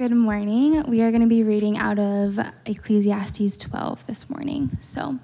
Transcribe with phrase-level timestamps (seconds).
[0.00, 0.82] Good morning.
[0.84, 4.78] We are going to be reading out of Ecclesiastes 12 this morning.
[4.80, 5.18] So,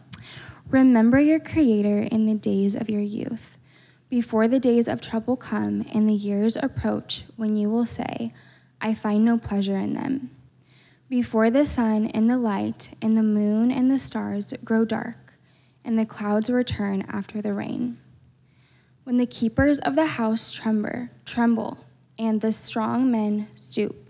[0.68, 3.56] remember your Creator in the days of your youth,
[4.10, 8.34] before the days of trouble come and the years approach when you will say,
[8.78, 10.32] I find no pleasure in them.
[11.08, 15.38] Before the sun and the light and the moon and the stars grow dark,
[15.86, 17.96] and the clouds return after the rain.
[19.04, 21.78] When the keepers of the house tremble, tremble,
[22.18, 24.05] and the strong men stoop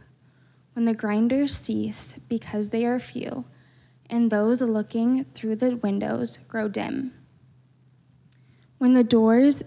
[0.76, 3.46] when the grinders cease because they are few,
[4.10, 7.14] and those looking through the windows grow dim.
[8.76, 9.62] When the doors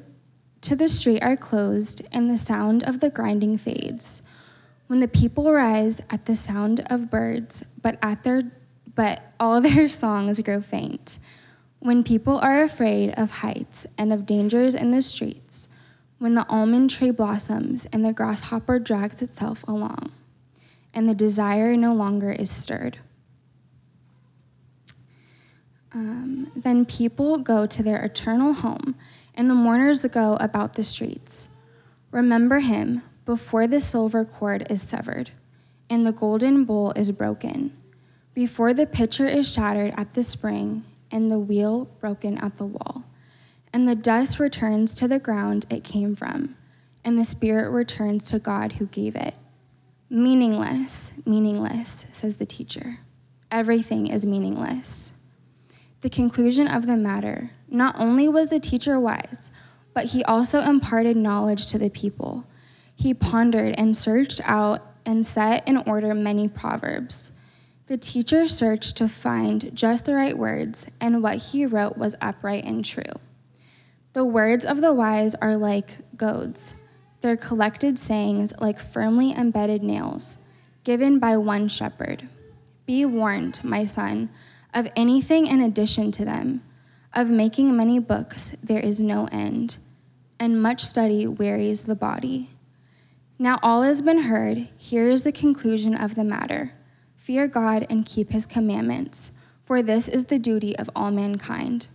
[0.62, 4.22] to the street are closed and the sound of the grinding fades,
[4.86, 8.44] when the people rise at the sound of birds, but at their
[8.94, 11.18] but all their songs grow faint,
[11.80, 15.70] when people are afraid of heights and of dangers in the streets,
[16.20, 20.12] when the almond tree blossoms and the grasshopper drags itself along
[20.94, 22.98] and the desire no longer is stirred.
[25.92, 28.96] Um, then people go to their eternal home,
[29.34, 31.50] and the mourners go about the streets.
[32.12, 35.32] Remember him before the silver cord is severed,
[35.90, 37.76] and the golden bowl is broken,
[38.34, 43.06] before the pitcher is shattered at the spring, and the wheel broken at the wall.
[43.74, 46.56] And the dust returns to the ground it came from,
[47.04, 49.36] and the spirit returns to God who gave it.
[50.12, 52.98] Meaningless, meaningless, says the teacher.
[53.52, 55.12] Everything is meaningless.
[56.02, 59.52] The conclusion of the matter not only was the teacher wise,
[59.94, 62.48] but he also imparted knowledge to the people.
[62.96, 67.32] He pondered and searched out and set in order many proverbs.
[67.86, 72.64] The teacher searched to find just the right words, and what he wrote was upright
[72.64, 73.20] and true.
[74.14, 76.74] The words of the wise are like goads
[77.22, 80.38] their collected sayings like firmly embedded nails,
[80.84, 82.28] given by one shepherd.
[82.86, 84.30] Be warned, my son,
[84.74, 86.64] of anything in addition to them.
[87.14, 89.78] Of making many books there is no end,
[90.40, 92.50] and much study wearies the body.
[93.38, 96.74] Now all has been heard, here is the conclusion of the matter
[97.16, 99.32] fear God and keep his commandments,
[99.64, 101.86] for this is the duty of all mankind.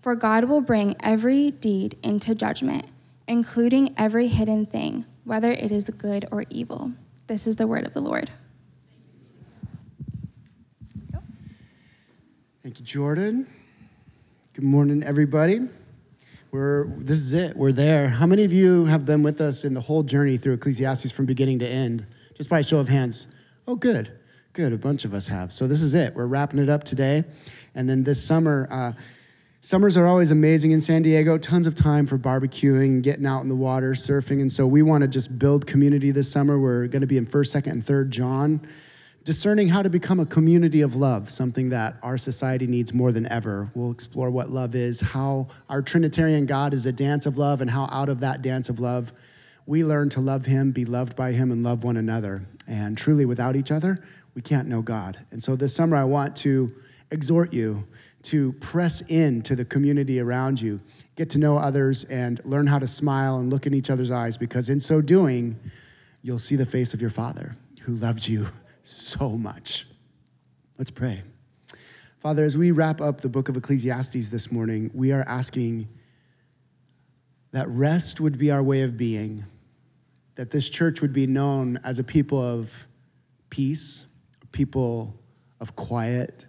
[0.00, 2.86] For God will bring every deed into judgment
[3.28, 6.92] including every hidden thing, whether it is good or evil.
[7.26, 8.30] This is the word of the Lord.
[12.62, 13.46] Thank you, Jordan.
[14.54, 15.60] Good morning, everybody.
[16.50, 17.56] We're, this is it.
[17.56, 18.08] We're there.
[18.08, 21.26] How many of you have been with us in the whole journey through Ecclesiastes from
[21.26, 22.06] beginning to end?
[22.34, 23.28] Just by a show of hands.
[23.66, 24.10] Oh, good.
[24.54, 24.72] Good.
[24.72, 25.52] A bunch of us have.
[25.52, 26.14] So this is it.
[26.14, 27.24] We're wrapping it up today.
[27.74, 28.92] And then this summer, uh,
[29.60, 33.48] Summers are always amazing in San Diego, tons of time for barbecuing, getting out in
[33.48, 34.40] the water, surfing.
[34.40, 36.60] And so we want to just build community this summer.
[36.60, 38.60] We're going to be in 1st, 2nd, and 3rd John,
[39.24, 43.26] discerning how to become a community of love, something that our society needs more than
[43.26, 43.68] ever.
[43.74, 47.68] We'll explore what love is, how our Trinitarian God is a dance of love, and
[47.68, 49.12] how out of that dance of love,
[49.66, 52.46] we learn to love Him, be loved by Him, and love one another.
[52.68, 54.04] And truly, without each other,
[54.36, 55.18] we can't know God.
[55.32, 56.72] And so this summer, I want to
[57.10, 57.88] exhort you
[58.22, 60.80] to press in to the community around you,
[61.16, 64.36] get to know others, and learn how to smile and look in each other's eyes
[64.36, 65.56] because in so doing,
[66.22, 68.48] you'll see the face of your Father who loved you
[68.82, 69.86] so much.
[70.76, 71.22] Let's pray.
[72.18, 75.88] Father, as we wrap up the book of Ecclesiastes this morning, we are asking
[77.52, 79.44] that rest would be our way of being,
[80.34, 82.86] that this church would be known as a people of
[83.50, 84.06] peace,
[84.42, 85.14] a people
[85.60, 86.46] of quiet,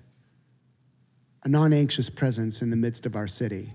[1.44, 3.74] a non anxious presence in the midst of our city.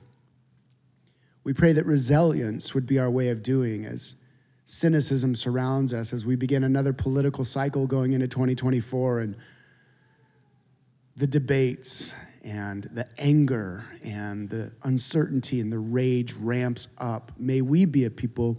[1.45, 4.17] We pray that resilience would be our way of doing as
[4.65, 9.37] cynicism surrounds us as we begin another political cycle going into 2024 and
[11.17, 17.33] the debates and the anger and the uncertainty and the rage ramps up.
[17.39, 18.59] May we be a people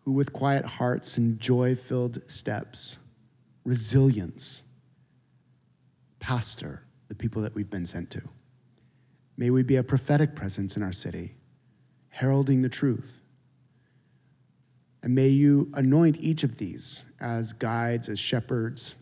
[0.00, 2.98] who, with quiet hearts and joy filled steps,
[3.64, 4.64] resilience,
[6.20, 8.22] pastor, the people that we've been sent to.
[9.36, 11.34] May we be a prophetic presence in our city,
[12.10, 13.20] heralding the truth.
[15.02, 18.96] And may you anoint each of these as guides, as shepherds.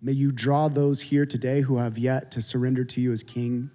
[0.00, 3.70] May you draw those here today who have yet to surrender to you as King.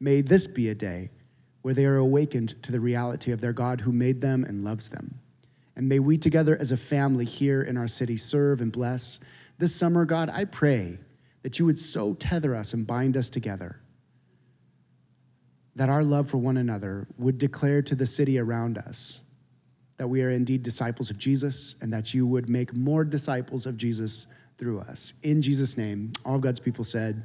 [0.00, 1.10] May this be a day
[1.60, 4.88] where they are awakened to the reality of their God who made them and loves
[4.88, 5.20] them.
[5.76, 9.20] And may we together as a family here in our city serve and bless.
[9.58, 10.98] This summer, God, I pray
[11.42, 13.80] that you would so tether us and bind us together
[15.78, 19.22] that our love for one another would declare to the city around us
[19.96, 23.76] that we are indeed disciples of Jesus and that you would make more disciples of
[23.76, 24.26] Jesus
[24.58, 25.14] through us.
[25.22, 27.24] In Jesus' name, all of God's people said,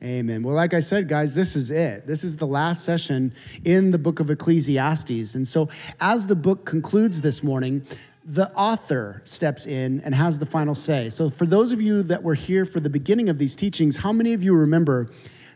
[0.00, 0.44] Amen.
[0.44, 2.06] Well, like I said, guys, this is it.
[2.06, 3.34] This is the last session
[3.64, 5.34] in the book of Ecclesiastes.
[5.34, 5.68] And so,
[6.00, 7.84] as the book concludes this morning,
[8.28, 11.08] the author steps in and has the final say.
[11.08, 14.12] So, for those of you that were here for the beginning of these teachings, how
[14.12, 15.08] many of you remember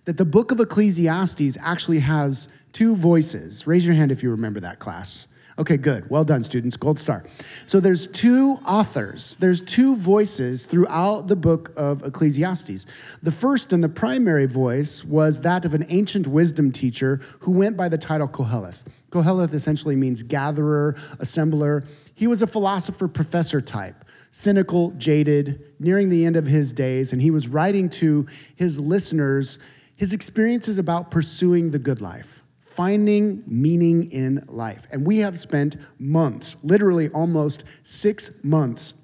[0.07, 3.67] that the book of Ecclesiastes actually has two voices?
[3.67, 5.29] Raise your hand if you remember that class.
[5.59, 6.09] Okay, good.
[6.09, 6.79] Well done, students.
[6.79, 7.25] Gold star.
[7.67, 12.87] So there's two authors, there's two voices throughout the book of Ecclesiastes.
[13.23, 17.77] The first and the primary voice was that of an ancient wisdom teacher who went
[17.77, 18.83] by the title Koheleth.
[19.11, 21.87] Koheleth essentially means gatherer, assembler.
[22.15, 27.21] He was a philosopher professor type, cynical, jaded, nearing the end of his days, and
[27.21, 28.27] he was writing to
[28.57, 29.59] his listeners
[29.95, 32.43] his experiences about pursuing the good life
[32.73, 34.87] finding meaning in life.
[34.91, 38.95] And we have spent months, literally almost six months,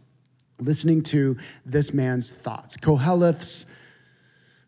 [0.58, 3.66] listening to this man's thoughts, Koheleth's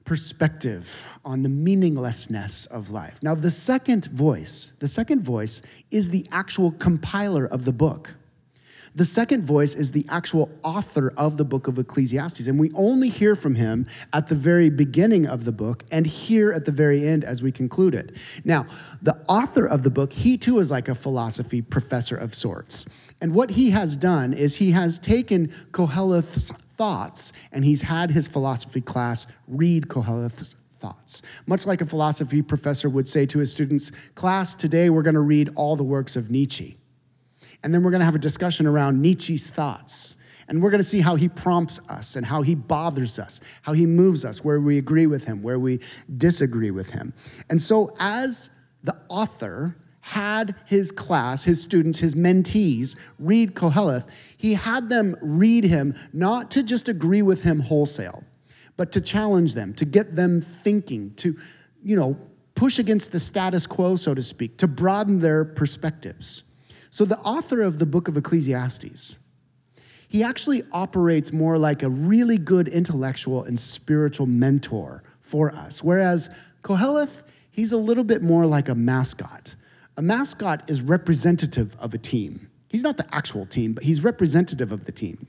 [0.04, 3.22] perspective on the meaninglessness of life.
[3.22, 8.16] Now, the second voice, the second voice is the actual compiler of the book.
[8.94, 13.08] The second voice is the actual author of the book of Ecclesiastes, and we only
[13.08, 17.06] hear from him at the very beginning of the book and here at the very
[17.06, 18.16] end as we conclude it.
[18.44, 18.66] Now,
[19.00, 22.84] the author of the book, he too is like a philosophy professor of sorts.
[23.20, 28.26] And what he has done is he has taken Koheleth's thoughts and he's had his
[28.26, 31.22] philosophy class read Koheleth's thoughts.
[31.46, 35.20] Much like a philosophy professor would say to his students, class, today we're going to
[35.20, 36.79] read all the works of Nietzsche.
[37.62, 40.16] And then we're going to have a discussion around Nietzsche's thoughts.
[40.48, 43.72] And we're going to see how he prompts us and how he bothers us, how
[43.72, 45.78] he moves us, where we agree with him, where we
[46.16, 47.12] disagree with him.
[47.48, 48.50] And so, as
[48.82, 55.64] the author had his class, his students, his mentees read Koheleth, he had them read
[55.64, 58.24] him not to just agree with him wholesale,
[58.76, 61.36] but to challenge them, to get them thinking, to,
[61.84, 62.16] you know,
[62.54, 66.42] push against the status quo, so to speak, to broaden their perspectives.
[66.90, 69.18] So, the author of the book of Ecclesiastes,
[70.08, 75.84] he actually operates more like a really good intellectual and spiritual mentor for us.
[75.84, 76.28] Whereas
[76.62, 77.22] Koheleth,
[77.52, 79.54] he's a little bit more like a mascot.
[79.96, 82.50] A mascot is representative of a team.
[82.68, 85.28] He's not the actual team, but he's representative of the team.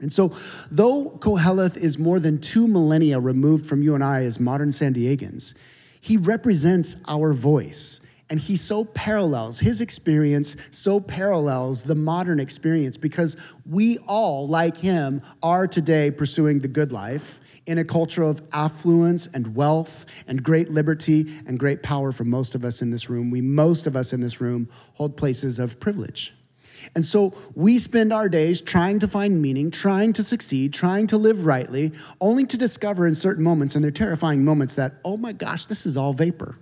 [0.00, 0.34] And so,
[0.70, 4.94] though Koheleth is more than two millennia removed from you and I as modern San
[4.94, 5.54] Diegans,
[6.00, 8.00] he represents our voice.
[8.28, 14.76] And he so parallels, his experience so parallels the modern experience because we all, like
[14.76, 20.42] him, are today pursuing the good life in a culture of affluence and wealth and
[20.42, 23.30] great liberty and great power for most of us in this room.
[23.30, 26.34] We, most of us in this room, hold places of privilege.
[26.94, 31.16] And so we spend our days trying to find meaning, trying to succeed, trying to
[31.16, 35.32] live rightly, only to discover in certain moments, and they're terrifying moments, that, oh my
[35.32, 36.58] gosh, this is all vapor.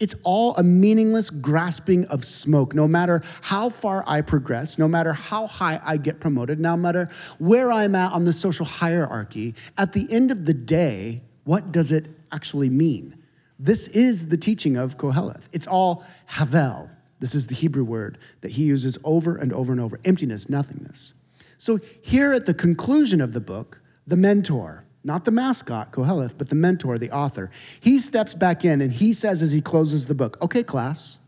[0.00, 2.74] It's all a meaningless grasping of smoke.
[2.74, 7.08] No matter how far I progress, no matter how high I get promoted, no matter
[7.38, 11.90] where I'm at on the social hierarchy, at the end of the day, what does
[11.90, 13.16] it actually mean?
[13.58, 15.48] This is the teaching of Koheleth.
[15.52, 16.90] It's all havel.
[17.18, 21.14] This is the Hebrew word that he uses over and over and over emptiness, nothingness.
[21.56, 26.48] So, here at the conclusion of the book, the mentor, not the mascot, Koheleth, but
[26.48, 27.50] the mentor, the author.
[27.80, 31.18] He steps back in and he says as he closes the book, Okay, class,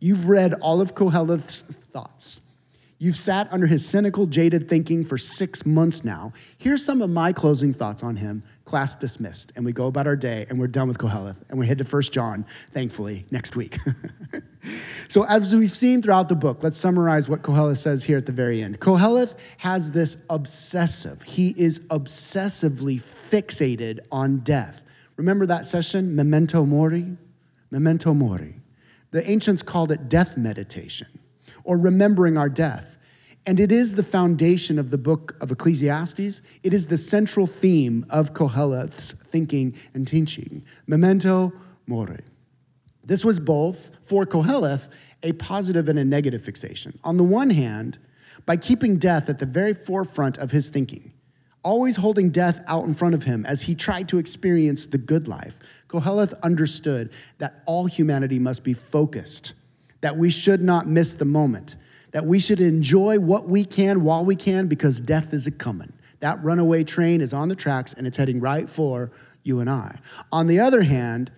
[0.00, 2.40] you've read all of Koheleth's thoughts.
[2.98, 6.32] You've sat under his cynical, jaded thinking for six months now.
[6.56, 8.42] Here's some of my closing thoughts on him.
[8.64, 9.52] Class dismissed.
[9.54, 11.42] And we go about our day and we're done with Koheleth.
[11.50, 13.76] And we head to First John, thankfully, next week.
[15.08, 18.32] so, as we've seen throughout the book, let's summarize what Koheleth says here at the
[18.32, 18.80] very end.
[18.80, 24.82] Koheleth has this obsessive, he is obsessively fixated on death.
[25.16, 27.16] Remember that session, Memento Mori?
[27.70, 28.56] Memento Mori.
[29.10, 31.08] The ancients called it death meditation
[31.64, 32.96] or remembering our death.
[33.46, 36.42] And it is the foundation of the book of Ecclesiastes.
[36.62, 40.64] It is the central theme of Koheleth's thinking and teaching.
[40.86, 41.52] Memento
[41.86, 42.20] mori.
[43.06, 44.88] This was both, for Koheleth,
[45.22, 46.98] a positive and a negative fixation.
[47.04, 47.98] On the one hand,
[48.44, 51.12] by keeping death at the very forefront of his thinking,
[51.62, 55.26] always holding death out in front of him as he tried to experience the good
[55.26, 55.56] life,
[55.88, 59.54] Koheleth understood that all humanity must be focused
[60.00, 61.74] that we should not miss the moment,
[62.12, 65.92] that we should enjoy what we can while we can because death is a coming.
[66.20, 69.10] That runaway train is on the tracks and it's heading right for
[69.42, 69.98] you and I.
[70.30, 71.30] On the other hand,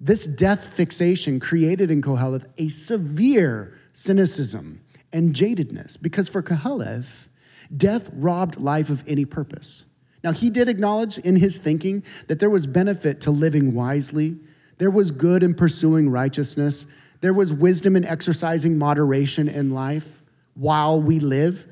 [0.00, 7.28] this death fixation created in Koheleth a severe cynicism and jadedness because for Koheleth,
[7.74, 9.86] death robbed life of any purpose.
[10.22, 14.36] Now, he did acknowledge in his thinking that there was benefit to living wisely,
[14.78, 16.86] there was good in pursuing righteousness,
[17.20, 20.22] there was wisdom in exercising moderation in life
[20.54, 21.66] while we live.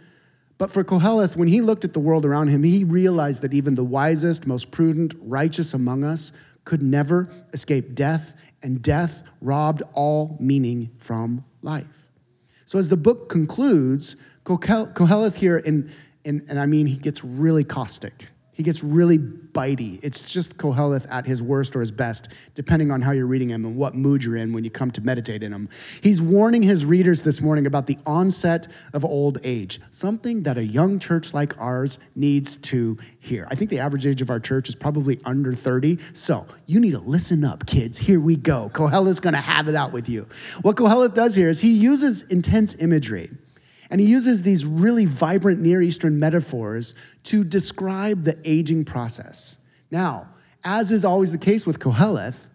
[0.56, 3.74] But for Koheleth, when he looked at the world around him, he realized that even
[3.74, 6.32] the wisest, most prudent, righteous among us
[6.64, 12.08] could never escape death, and death robbed all meaning from life.
[12.64, 15.90] So, as the book concludes, Koheleth here, in,
[16.24, 18.28] and I mean, he gets really caustic.
[18.54, 20.00] He gets really bitey.
[20.02, 23.64] It's just Koheleth at his worst or his best, depending on how you're reading him
[23.64, 25.68] and what mood you're in when you come to meditate in him.
[26.02, 30.64] He's warning his readers this morning about the onset of old age, something that a
[30.64, 33.46] young church like ours needs to hear.
[33.50, 35.98] I think the average age of our church is probably under 30.
[36.12, 37.98] So you need to listen up, kids.
[37.98, 38.70] Here we go.
[38.72, 40.28] Koheleth's going to have it out with you.
[40.62, 43.30] What Koheleth does here is he uses intense imagery
[43.94, 49.58] and he uses these really vibrant Near Eastern metaphors to describe the aging process.
[49.88, 50.30] Now,
[50.64, 52.50] as is always the case with Koheleth,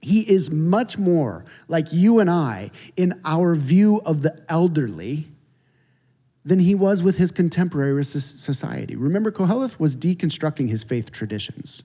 [0.00, 5.28] he is much more like you and I in our view of the elderly
[6.44, 8.96] than he was with his contemporary society.
[8.96, 11.84] Remember, Koheleth was deconstructing his faith traditions.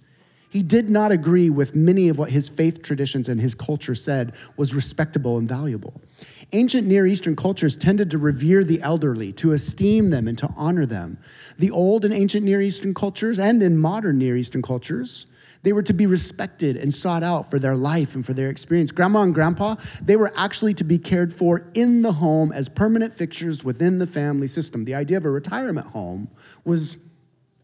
[0.50, 4.34] He did not agree with many of what his faith traditions and his culture said
[4.58, 6.01] was respectable and valuable.
[6.51, 10.86] Ancient Near Eastern cultures tended to revere the elderly, to esteem them, and to honor
[10.86, 11.20] them.
[11.58, 15.27] The old and ancient Near Eastern cultures, and in modern Near Eastern cultures,
[15.62, 18.91] they were to be respected and sought out for their life and for their experience.
[18.91, 23.13] Grandma and grandpa, they were actually to be cared for in the home as permanent
[23.13, 24.86] fixtures within the family system.
[24.86, 26.29] The idea of a retirement home
[26.63, 26.98] was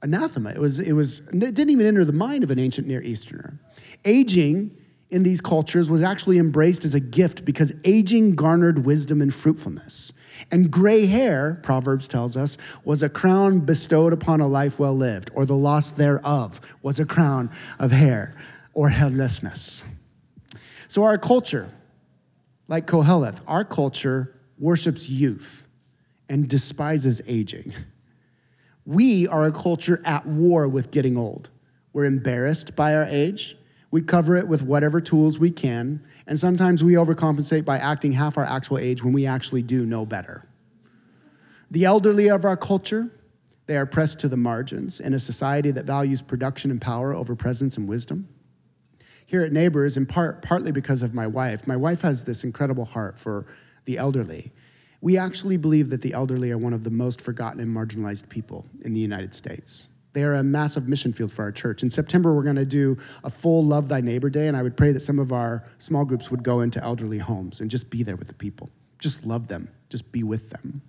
[0.02, 0.50] anathema.
[0.52, 3.60] It was, it was, it didn't even enter the mind of an ancient Near Easterner.
[4.04, 4.78] Aging
[5.10, 10.14] in these cultures was actually embraced as a gift because aging garnered wisdom and fruitfulness.
[10.52, 15.30] And gray hair, Proverbs tells us, was a crown bestowed upon a life well lived,
[15.34, 18.36] or the loss thereof was a crown of hair
[18.74, 19.84] or headlessness.
[20.88, 21.70] So, our culture,
[22.68, 25.68] like Koheleth, our culture worships youth
[26.28, 27.74] and despises aging.
[28.86, 31.50] We are a culture at war with getting old.
[31.94, 33.56] We're embarrassed by our age
[33.96, 38.38] we cover it with whatever tools we can, and sometimes we overcompensate by acting half
[38.38, 40.46] our actual age when we actually do know better.
[41.72, 43.10] The elderly of our culture,
[43.68, 47.38] they are pressed to the margins in a society that values production and power over
[47.38, 48.28] presence and wisdom.
[49.26, 52.84] Here at Neighbors, in part, partly because of my wife, my wife has this incredible
[52.84, 53.46] heart for
[53.86, 54.52] the elderly.
[55.00, 58.66] We actually believe that the elderly are one of the most forgotten and marginalized people
[58.82, 59.88] in the United States.
[60.16, 61.84] They are a massive mission field for our church.
[61.84, 64.78] In September, we're going to do a full Love Thy Neighbor Day, and I would
[64.78, 68.02] pray that some of our small groups would go into elderly homes and just be
[68.02, 68.70] there with the people.
[68.98, 70.82] Just love them, just be with them.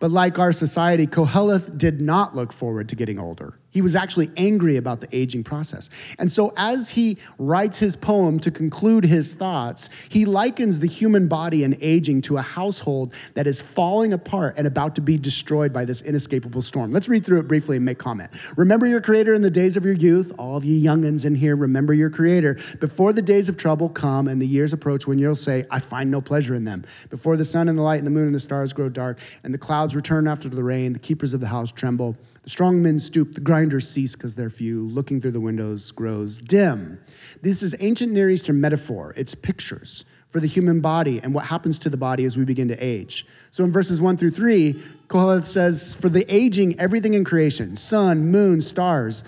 [0.00, 3.58] But like our society, Koheleth did not look forward to getting older.
[3.76, 5.90] He was actually angry about the aging process.
[6.18, 11.28] And so, as he writes his poem to conclude his thoughts, he likens the human
[11.28, 15.74] body and aging to a household that is falling apart and about to be destroyed
[15.74, 16.90] by this inescapable storm.
[16.90, 18.30] Let's read through it briefly and make comment.
[18.56, 20.32] Remember your Creator in the days of your youth.
[20.38, 22.58] All of you youngins in here, remember your Creator.
[22.80, 26.10] Before the days of trouble come and the years approach when you'll say, I find
[26.10, 26.86] no pleasure in them.
[27.10, 29.52] Before the sun and the light and the moon and the stars grow dark and
[29.52, 32.16] the clouds return after the rain, the keepers of the house tremble.
[32.46, 34.86] Strong men stoop, the grinders cease because they're few.
[34.86, 37.00] Looking through the windows grows dim.
[37.42, 39.12] This is ancient Near Eastern metaphor.
[39.16, 42.68] It's pictures for the human body and what happens to the body as we begin
[42.68, 43.26] to age.
[43.50, 44.74] So in verses one through three,
[45.08, 49.24] Koheleth says, For the aging, everything in creation, sun, moon, stars,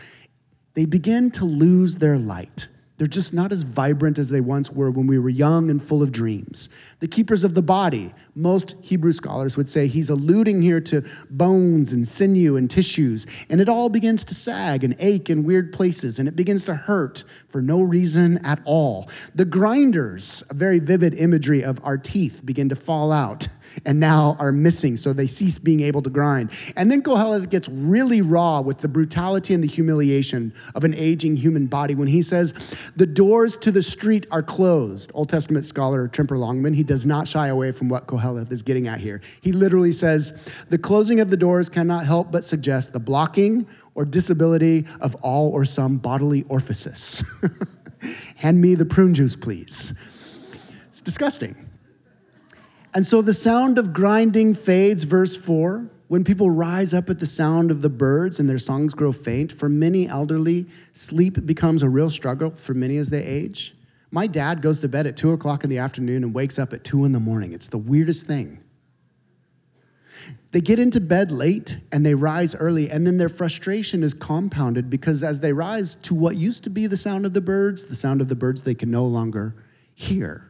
[0.74, 2.68] they begin to lose their light.
[2.98, 6.02] They're just not as vibrant as they once were when we were young and full
[6.02, 6.68] of dreams.
[6.98, 11.92] The keepers of the body, most Hebrew scholars would say he's alluding here to bones
[11.92, 16.18] and sinew and tissues, and it all begins to sag and ache in weird places,
[16.18, 19.08] and it begins to hurt for no reason at all.
[19.32, 23.46] The grinders, a very vivid imagery of our teeth, begin to fall out
[23.84, 26.50] and now are missing, so they cease being able to grind.
[26.76, 31.36] And then Koheleth gets really raw with the brutality and the humiliation of an aging
[31.36, 32.52] human body when he says,
[32.96, 35.10] The doors to the street are closed.
[35.14, 38.88] Old Testament scholar Tremper Longman, he does not shy away from what Koheleth is getting
[38.88, 39.20] at here.
[39.40, 40.32] He literally says,
[40.68, 45.50] The closing of the doors cannot help but suggest the blocking or disability of all
[45.50, 47.24] or some bodily orifices.
[48.36, 49.98] Hand me the prune juice, please.
[50.86, 51.67] It's disgusting.
[52.94, 55.90] And so the sound of grinding fades, verse 4.
[56.08, 59.52] When people rise up at the sound of the birds and their songs grow faint,
[59.52, 63.74] for many elderly, sleep becomes a real struggle for many as they age.
[64.10, 66.82] My dad goes to bed at 2 o'clock in the afternoon and wakes up at
[66.82, 67.52] 2 in the morning.
[67.52, 68.64] It's the weirdest thing.
[70.52, 74.88] They get into bed late and they rise early, and then their frustration is compounded
[74.88, 77.94] because as they rise to what used to be the sound of the birds, the
[77.94, 79.54] sound of the birds they can no longer
[79.94, 80.47] hear.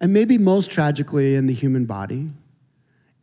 [0.00, 2.30] And maybe most tragically in the human body,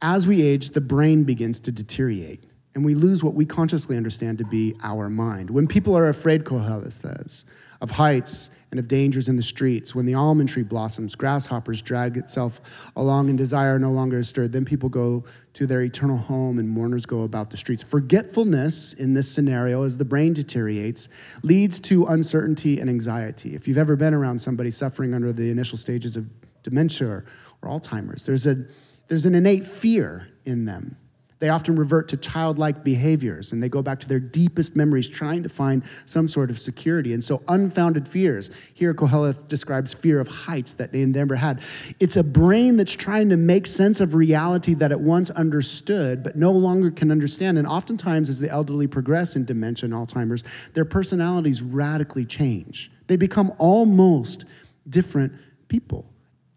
[0.01, 2.43] as we age, the brain begins to deteriorate
[2.77, 5.49] and we lose what we consciously understand to be our mind.
[5.49, 7.43] When people are afraid, Koheleth says,
[7.81, 12.17] of heights and of dangers in the streets, when the almond tree blossoms, grasshoppers drag
[12.17, 12.61] itself
[12.95, 16.69] along and desire no longer is stirred, then people go to their eternal home and
[16.69, 17.81] mourners go about the streets.
[17.81, 21.09] Forgetfulness in this scenario, as the brain deteriorates,
[21.41, 23.55] leads to uncertainty and anxiety.
[23.55, 26.29] If you've ever been around somebody suffering under the initial stages of
[26.69, 27.25] dementia or,
[27.61, 28.65] or Alzheimer's, there's, a,
[29.07, 30.97] there's an innate fear in them
[31.39, 35.43] they often revert to childlike behaviors and they go back to their deepest memories trying
[35.43, 37.13] to find some sort of security.
[37.13, 38.49] And so, unfounded fears.
[38.73, 41.61] Here, Koheleth describes fear of heights that they never had.
[41.99, 46.35] It's a brain that's trying to make sense of reality that it once understood but
[46.35, 47.57] no longer can understand.
[47.57, 50.43] And oftentimes, as the elderly progress in dementia and Alzheimer's,
[50.73, 52.91] their personalities radically change.
[53.07, 54.45] They become almost
[54.89, 55.33] different
[55.67, 56.05] people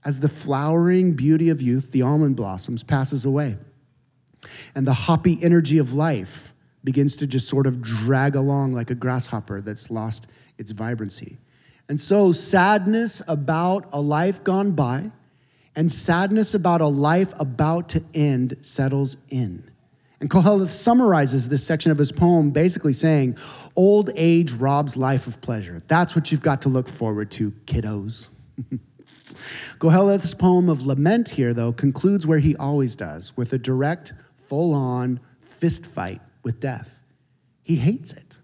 [0.05, 3.57] as the flowering beauty of youth, the almond blossoms, passes away
[4.75, 8.95] and the hoppy energy of life begins to just sort of drag along like a
[8.95, 10.27] grasshopper that's lost
[10.59, 11.39] its vibrancy.
[11.89, 15.11] And so, sadness about a life gone by
[15.75, 19.71] and sadness about a life about to end settles in.
[20.21, 23.37] And Koheleth summarizes this section of his poem basically saying,
[23.75, 25.83] Old age robs life of pleasure.
[25.89, 28.29] That's what you've got to look forward to, kiddos.
[29.79, 34.75] Koheleth's poem of lament here, though, concludes where he always does, with a direct full
[34.75, 37.03] on fist fight with death.
[37.63, 38.39] He hates it.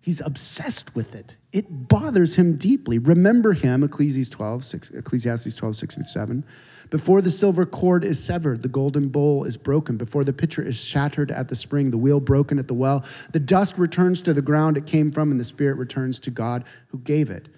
[0.00, 1.38] He's obsessed with it.
[1.50, 2.98] It bothers him deeply.
[2.98, 6.44] Remember him, Ecclesiastes 12, 6, Ecclesiastes 12, 6 through 7.
[6.90, 9.96] Before the silver cord is severed, the golden bowl is broken.
[9.96, 13.40] Before the pitcher is shattered at the spring, the wheel broken at the well, the
[13.40, 16.98] dust returns to the ground it came from, and the spirit returns to God who
[16.98, 17.48] gave it.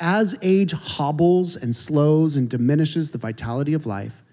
[0.00, 4.24] As age hobbles and slows and diminishes the vitality of life,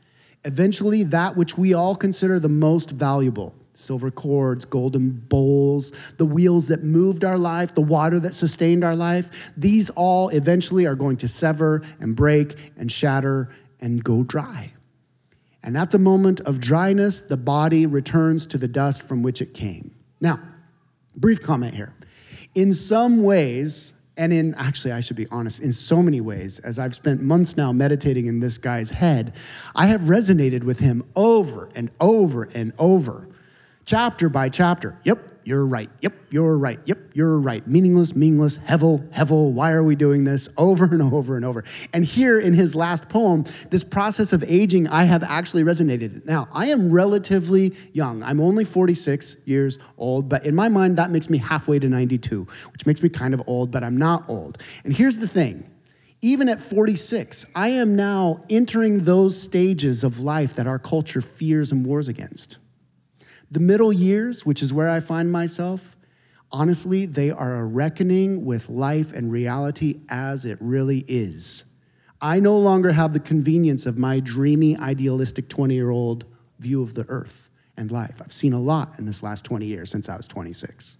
[0.43, 6.67] Eventually, that which we all consider the most valuable silver cords, golden bowls, the wheels
[6.67, 11.17] that moved our life, the water that sustained our life these all eventually are going
[11.17, 14.73] to sever and break and shatter and go dry.
[15.63, 19.53] And at the moment of dryness, the body returns to the dust from which it
[19.53, 19.95] came.
[20.19, 20.39] Now,
[21.15, 21.93] brief comment here.
[22.53, 26.77] In some ways, and in actually, I should be honest, in so many ways, as
[26.77, 29.33] I've spent months now meditating in this guy's head,
[29.75, 33.27] I have resonated with him over and over and over,
[33.83, 34.95] chapter by chapter.
[35.05, 35.89] Yep, you're right.
[36.01, 36.79] Yep, you're right.
[36.85, 37.65] Yep, you're right.
[37.67, 39.51] Meaningless, meaningless, hevel, hevel.
[39.51, 41.63] Why are we doing this over and over and over?
[41.93, 46.25] And here in his last poem, this process of aging, I have actually resonated.
[46.25, 48.23] Now, I am relatively young.
[48.23, 52.47] I'm only 46 years old, but in my mind, that makes me halfway to 92,
[52.71, 54.57] which makes me kind of old, but I'm not old.
[54.83, 55.67] And here's the thing
[56.23, 61.71] even at 46, I am now entering those stages of life that our culture fears
[61.71, 62.59] and wars against.
[63.49, 65.97] The middle years, which is where I find myself,
[66.51, 71.65] honestly, they are a reckoning with life and reality as it really is.
[72.21, 76.25] I no longer have the convenience of my dreamy, idealistic 20 year old
[76.59, 78.21] view of the earth and life.
[78.21, 80.99] I've seen a lot in this last 20 years since I was 26.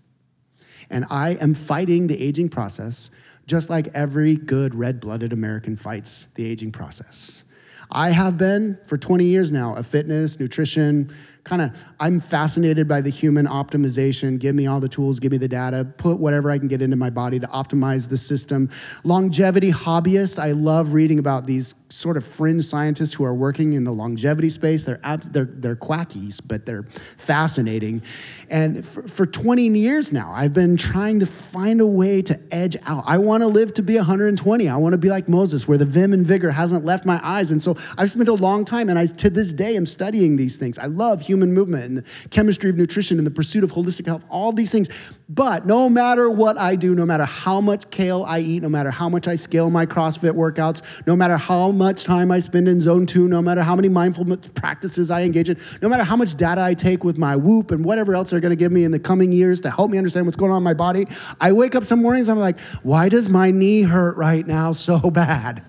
[0.89, 3.11] And I am fighting the aging process
[3.45, 7.43] just like every good red blooded American fights the aging process.
[7.91, 13.01] I have been for 20 years now a fitness, nutrition, kind of, I'm fascinated by
[13.01, 14.39] the human optimization.
[14.39, 16.95] Give me all the tools, give me the data, put whatever I can get into
[16.95, 18.69] my body to optimize the system.
[19.03, 23.83] Longevity hobbyist, I love reading about these sort of fringe scientists who are working in
[23.83, 24.83] the longevity space.
[24.83, 24.99] They're,
[25.31, 28.03] they're, they're quackies, but they're fascinating.
[28.49, 32.77] And for, for 20 years now, I've been trying to find a way to edge
[32.85, 33.03] out.
[33.07, 34.69] I want to live to be 120.
[34.69, 37.51] I want to be like Moses, where the vim and vigor hasn't left my eyes.
[37.51, 40.57] And so I've spent a long time, and I to this day am studying these
[40.57, 40.77] things.
[40.77, 44.25] I love human movement and the chemistry of nutrition and the pursuit of holistic health,
[44.29, 44.89] all these things.
[45.29, 48.91] But no matter what I do, no matter how much kale I eat, no matter
[48.91, 52.81] how much I scale my CrossFit workouts, no matter how much time I spend in
[52.81, 56.35] zone two, no matter how many mindfulness practices I engage in, no matter how much
[56.35, 58.91] data I take with my Whoop and whatever else they're going to give me in
[58.91, 61.05] the coming years to help me understand what's going on in my body,
[61.39, 64.99] I wake up some mornings, I'm like, why does my knee hurt right now so
[65.11, 65.63] bad?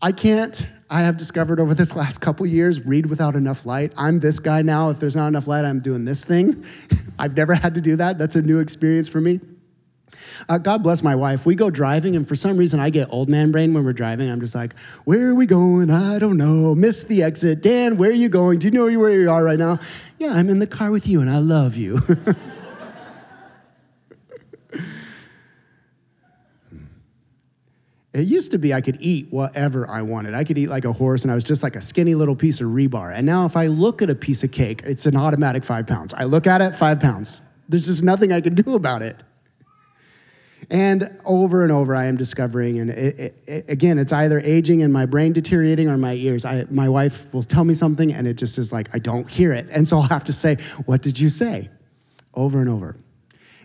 [0.00, 3.94] I can't, I have discovered over this last couple years, read without enough light.
[3.96, 4.90] I'm this guy now.
[4.90, 6.66] If there's not enough light, I'm doing this thing.
[7.18, 8.18] I've never had to do that.
[8.18, 9.40] That's a new experience for me.
[10.50, 11.46] Uh, God bless my wife.
[11.46, 14.28] We go driving, and for some reason, I get old man brain when we're driving.
[14.28, 14.74] I'm just like,
[15.04, 15.90] where are we going?
[15.90, 16.74] I don't know.
[16.74, 17.62] Miss the exit.
[17.62, 18.58] Dan, where are you going?
[18.58, 19.78] Do you know where you are right now?
[20.18, 22.00] Yeah, I'm in the car with you, and I love you.
[28.14, 30.34] It used to be I could eat whatever I wanted.
[30.34, 32.60] I could eat like a horse, and I was just like a skinny little piece
[32.60, 33.14] of rebar.
[33.14, 36.12] And now, if I look at a piece of cake, it's an automatic five pounds.
[36.12, 37.40] I look at it, five pounds.
[37.68, 39.16] There's just nothing I can do about it.
[40.70, 44.82] And over and over, I am discovering, and it, it, it, again, it's either aging
[44.82, 46.44] and my brain deteriorating or my ears.
[46.44, 49.52] I, my wife will tell me something, and it just is like, I don't hear
[49.52, 49.68] it.
[49.70, 51.70] And so I'll have to say, What did you say?
[52.34, 52.96] Over and over.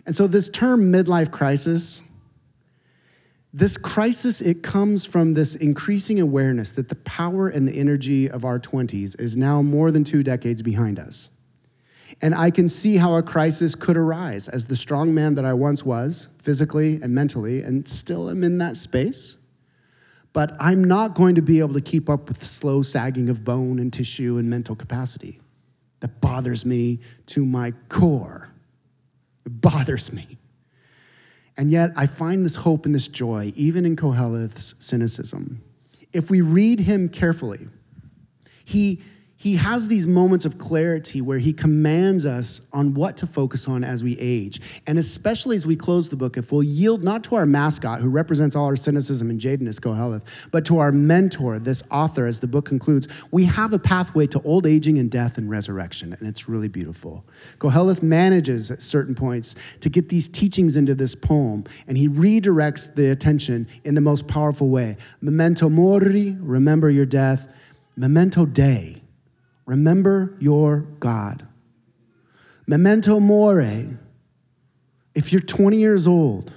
[0.06, 2.02] And so, this term midlife crisis,
[3.52, 8.44] this crisis, it comes from this increasing awareness that the power and the energy of
[8.44, 11.30] our 20s is now more than two decades behind us.
[12.20, 15.52] And I can see how a crisis could arise as the strong man that I
[15.54, 19.38] once was, physically and mentally, and still am in that space.
[20.32, 23.44] But I'm not going to be able to keep up with the slow sagging of
[23.44, 25.40] bone and tissue and mental capacity.
[26.00, 28.50] That bothers me to my core.
[29.44, 30.37] It bothers me.
[31.58, 35.60] And yet, I find this hope and this joy, even in Koheleth's cynicism.
[36.12, 37.66] If we read him carefully,
[38.64, 39.02] he
[39.40, 43.84] he has these moments of clarity where he commands us on what to focus on
[43.84, 44.60] as we age.
[44.84, 48.10] And especially as we close the book, if we'll yield not to our mascot, who
[48.10, 52.48] represents all our cynicism and jadedness, Koheleth, but to our mentor, this author, as the
[52.48, 56.16] book concludes, we have a pathway to old aging and death and resurrection.
[56.18, 57.24] And it's really beautiful.
[57.58, 62.92] Koheleth manages at certain points to get these teachings into this poem, and he redirects
[62.92, 64.96] the attention in the most powerful way.
[65.20, 67.54] Memento mori, remember your death.
[67.96, 69.02] Memento Dei,
[69.68, 71.46] Remember your God.
[72.66, 73.86] Memento mori.
[75.14, 76.54] If you're 20 years old,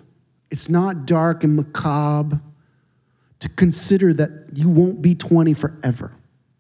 [0.49, 2.41] it's not dark and macabre
[3.39, 6.15] to consider that you won't be 20 forever.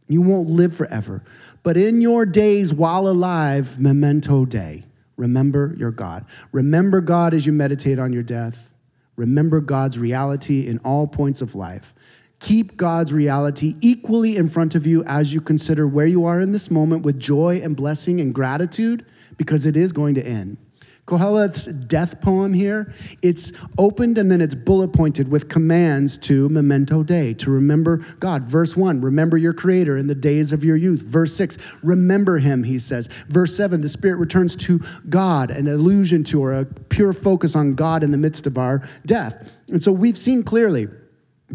[0.09, 1.23] You won't live forever.
[1.63, 4.83] But in your days while alive, memento Dei.
[5.15, 6.25] Remember your God.
[6.51, 8.73] Remember God as you meditate on your death.
[9.15, 11.93] Remember God's reality in all points of life.
[12.41, 16.51] Keep God's reality equally in front of you as you consider where you are in
[16.51, 19.05] this moment with joy and blessing and gratitude
[19.37, 20.57] because it is going to end.
[21.05, 27.03] Koheleth's death poem here, it's opened and then it's bullet pointed with commands to memento
[27.03, 28.43] Dei, to remember God.
[28.43, 31.03] Verse 1, remember your creator in the days of your youth.
[31.03, 33.07] Verse 6, remember him, he says.
[33.27, 37.73] Verse 7, the spirit returns to God, an allusion to or a pure focus on
[37.73, 39.59] God in the midst of our death.
[39.69, 40.87] And so we've seen clearly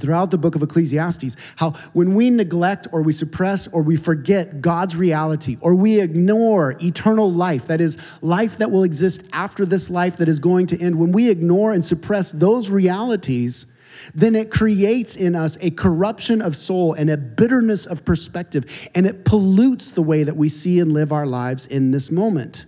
[0.01, 4.61] throughout the book of Ecclesiastes how when we neglect or we suppress or we forget
[4.61, 9.91] God's reality or we ignore eternal life, that is, life that will exist after this
[9.91, 13.67] life that is going to end, when we ignore and suppress those realities,
[14.15, 19.07] then it creates in us a corruption of soul and a bitterness of perspective, and
[19.07, 22.67] it pollutes the way that we see and live our lives in this moment.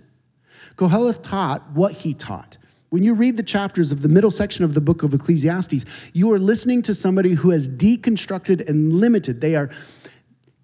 [0.75, 2.57] Koheleth taught what he taught.
[2.89, 6.31] When you read the chapters of the middle section of the book of Ecclesiastes, you
[6.33, 9.41] are listening to somebody who has deconstructed and limited.
[9.41, 9.69] They are,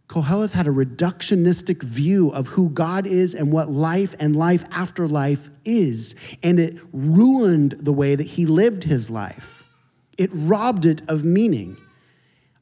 [0.07, 5.07] Koheleth had a reductionistic view of who God is and what life and life after
[5.07, 9.63] life is, and it ruined the way that he lived his life.
[10.17, 11.77] It robbed it of meaning.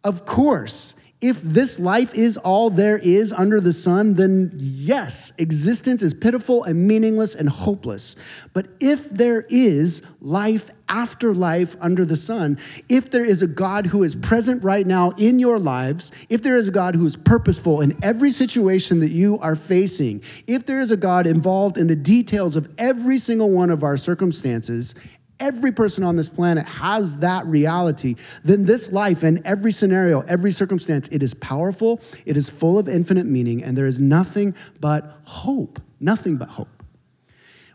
[0.04, 6.04] Of course, if this life is all there is under the sun, then yes, existence
[6.04, 8.18] is pitiful and meaningless and hopeless.
[8.52, 12.60] But if there is life after life under the sun,
[12.90, 16.58] if there is a God who is present right now in your lives, if there
[16.58, 20.82] is a God who is purposeful in every situation that you are facing, if there
[20.82, 24.94] is a God involved in the details of every single one of our circumstances,
[25.40, 30.52] every person on this planet has that reality, then this life and every scenario, every
[30.52, 35.20] circumstance, it is powerful, it is full of infinite meaning, and there is nothing but
[35.26, 35.82] hope.
[36.00, 36.84] Nothing but hope.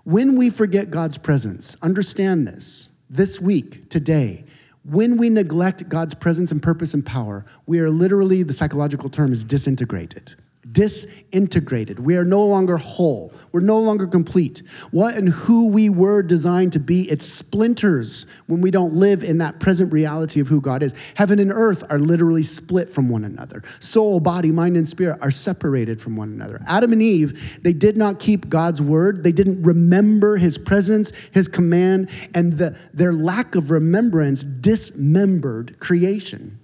[0.05, 4.45] When we forget God's presence, understand this this week, today,
[4.85, 9.33] when we neglect God's presence and purpose and power, we are literally, the psychological term
[9.33, 10.35] is disintegrated
[10.71, 11.99] disintegrated.
[11.99, 13.33] We are no longer whole.
[13.53, 14.63] We're no longer complete.
[14.91, 19.39] What and who we were designed to be, it splinters when we don't live in
[19.39, 20.95] that present reality of who God is.
[21.15, 23.63] Heaven and earth are literally split from one another.
[23.81, 26.61] Soul, body, mind, and spirit are separated from one another.
[26.67, 29.23] Adam and Eve, they did not keep God's word.
[29.23, 36.58] They didn't remember his presence, his command, and the, their lack of remembrance dismembered creation.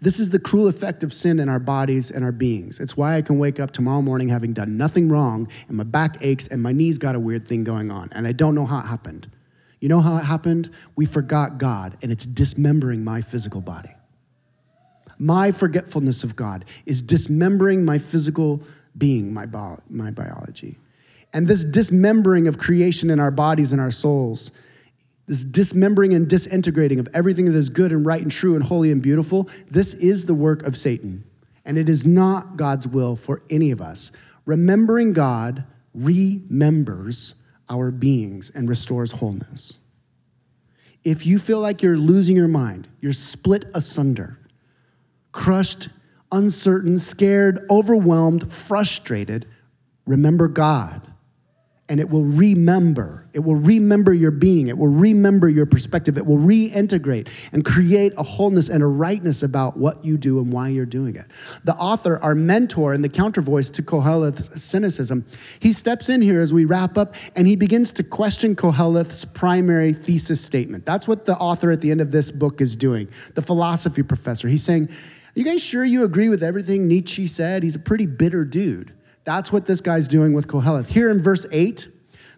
[0.00, 2.80] This is the cruel effect of sin in our bodies and our beings.
[2.80, 6.18] It's why I can wake up tomorrow morning having done nothing wrong, and my back
[6.20, 8.78] aches, and my knees got a weird thing going on, and I don't know how
[8.80, 9.30] it happened.
[9.80, 10.70] You know how it happened?
[10.96, 13.94] We forgot God, and it's dismembering my physical body.
[15.18, 18.62] My forgetfulness of God is dismembering my physical
[18.96, 20.78] being, my, bio- my biology.
[21.32, 24.52] And this dismembering of creation in our bodies and our souls,
[25.26, 28.92] this dismembering and disintegrating of everything that is good and right and true and holy
[28.92, 31.24] and beautiful, this is the work of Satan.
[31.64, 34.12] And it is not God's will for any of us.
[34.44, 37.34] Remembering God remembers
[37.68, 39.78] our beings and restores wholeness.
[41.02, 44.38] If you feel like you're losing your mind, you're split asunder,
[45.32, 45.88] crushed,
[46.30, 49.46] uncertain, scared, overwhelmed, frustrated,
[50.06, 51.05] remember God
[51.88, 53.28] and it will remember.
[53.32, 54.66] It will remember your being.
[54.66, 56.18] It will remember your perspective.
[56.18, 60.52] It will reintegrate and create a wholeness and a rightness about what you do and
[60.52, 61.26] why you're doing it.
[61.62, 65.26] The author, our mentor, and the counter voice to Koheleth's cynicism,
[65.60, 69.92] he steps in here as we wrap up and he begins to question Koheleth's primary
[69.92, 70.84] thesis statement.
[70.84, 74.48] That's what the author at the end of this book is doing, the philosophy professor.
[74.48, 77.62] He's saying, Are you guys sure you agree with everything Nietzsche said?
[77.62, 78.95] He's a pretty bitter dude.
[79.26, 80.86] That's what this guy's doing with Koheleth.
[80.86, 81.88] Here in verse 8,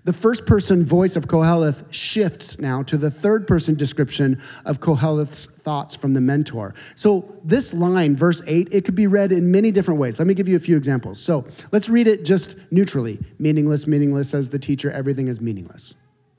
[0.05, 5.44] the first person voice of Koheleth shifts now to the third person description of Koheleth's
[5.44, 6.74] thoughts from the mentor.
[6.94, 10.18] So, this line, verse 8, it could be read in many different ways.
[10.18, 11.20] Let me give you a few examples.
[11.20, 15.94] So, let's read it just neutrally meaningless, meaningless, says the teacher, everything is meaningless.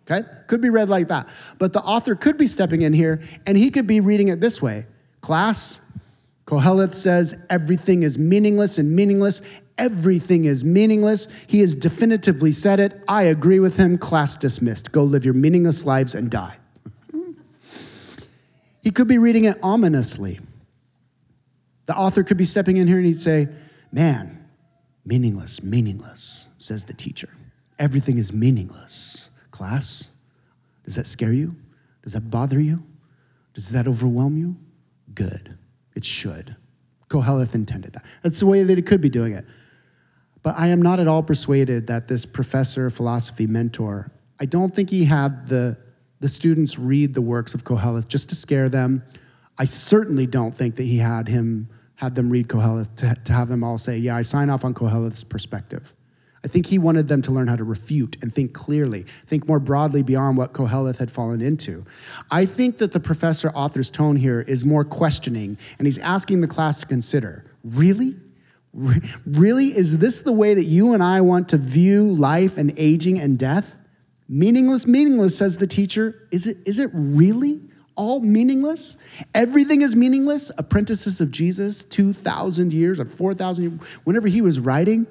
[0.09, 0.27] Okay?
[0.47, 1.29] Could be read like that.
[1.59, 4.63] But the author could be stepping in here and he could be reading it this
[4.63, 4.87] way
[5.21, 5.81] Class,
[6.47, 9.43] Koheleth says everything is meaningless and meaningless.
[9.79, 11.27] Everything is meaningless.
[11.47, 13.01] He has definitively said it.
[13.07, 13.97] I agree with him.
[13.97, 14.91] Class dismissed.
[14.91, 16.57] Go live your meaningless lives and die.
[18.83, 20.41] he could be reading it ominously.
[21.85, 23.47] The author could be stepping in here and he'd say,
[23.91, 24.45] Man,
[25.05, 27.29] meaningless, meaningless, says the teacher.
[27.79, 29.29] Everything is meaningless.
[29.49, 30.11] Class,
[30.83, 31.55] does that scare you?
[32.03, 32.83] Does that bother you?
[33.53, 34.57] Does that overwhelm you?
[35.15, 35.57] Good.
[35.95, 36.57] It should.
[37.07, 38.05] Koheleth intended that.
[38.23, 39.45] That's the way that it could be doing it.
[40.43, 44.89] But I am not at all persuaded that this professor, philosophy mentor, I don't think
[44.89, 45.77] he had the,
[46.19, 49.03] the students read the works of Koheleth just to scare them.
[49.57, 53.49] I certainly don't think that he had him had them read Koheleth to, to have
[53.49, 55.93] them all say, Yeah, I sign off on Koheleth's perspective.
[56.45, 59.59] I think he wanted them to learn how to refute and think clearly, think more
[59.59, 61.83] broadly beyond what Koheleth had fallen into.
[62.31, 66.47] I think that the professor author's tone here is more questioning, and he's asking the
[66.47, 68.15] class to consider really?
[68.73, 69.77] Really?
[69.77, 73.37] Is this the way that you and I want to view life and aging and
[73.37, 73.79] death?
[74.27, 76.27] Meaningless, meaningless, says the teacher.
[76.31, 77.61] Is it, is it really
[77.95, 78.95] all meaningless?
[79.33, 80.51] Everything is meaningless?
[80.57, 85.07] Apprentices of Jesus, 2,000 years or 4,000 whenever he was writing,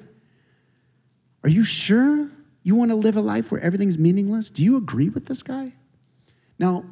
[1.43, 2.29] are you sure
[2.63, 4.49] you want to live a life where everything's meaningless?
[4.49, 5.73] Do you agree with this guy?
[6.57, 6.85] Now,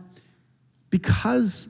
[0.89, 1.69] because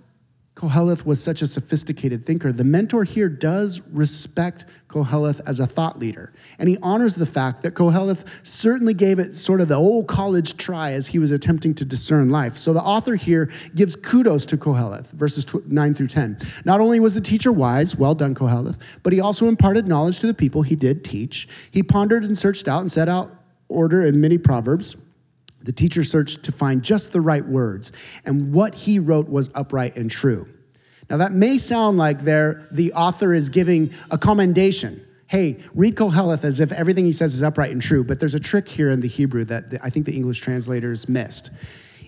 [0.57, 5.99] Koheleth was such a sophisticated thinker, the mentor here does respect Koheleth as a thought
[5.99, 6.33] leader.
[6.57, 10.57] And he honors the fact that Koheleth certainly gave it sort of the old college
[10.57, 12.57] try as he was attempting to discern life.
[12.57, 16.39] So the author here gives kudos to Koheleth, verses 9 through 10.
[16.65, 20.27] Not only was the teacher wise, well done, Koheleth, but he also imparted knowledge to
[20.27, 21.47] the people he did teach.
[21.69, 23.31] He pondered and searched out and set out
[23.67, 24.97] order in many proverbs.
[25.61, 27.91] The teacher searched to find just the right words,
[28.25, 30.47] and what he wrote was upright and true.
[31.09, 35.03] Now, that may sound like there the author is giving a commendation.
[35.27, 38.39] Hey, read Koheleth as if everything he says is upright and true, but there's a
[38.39, 41.49] trick here in the Hebrew that I think the English translators missed.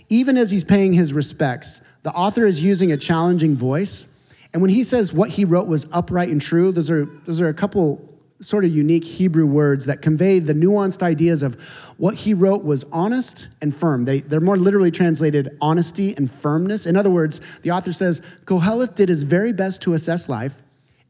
[0.10, 4.08] Even as he's paying his respects, the author is using a challenging voice.
[4.54, 7.50] And when he says what he wrote was upright and true, those are, those are
[7.50, 11.56] a couple sort of unique Hebrew words that convey the nuanced ideas of
[11.98, 14.06] what he wrote was honest and firm.
[14.06, 16.86] They, they're more literally translated honesty and firmness.
[16.86, 20.56] In other words, the author says Koheleth did his very best to assess life,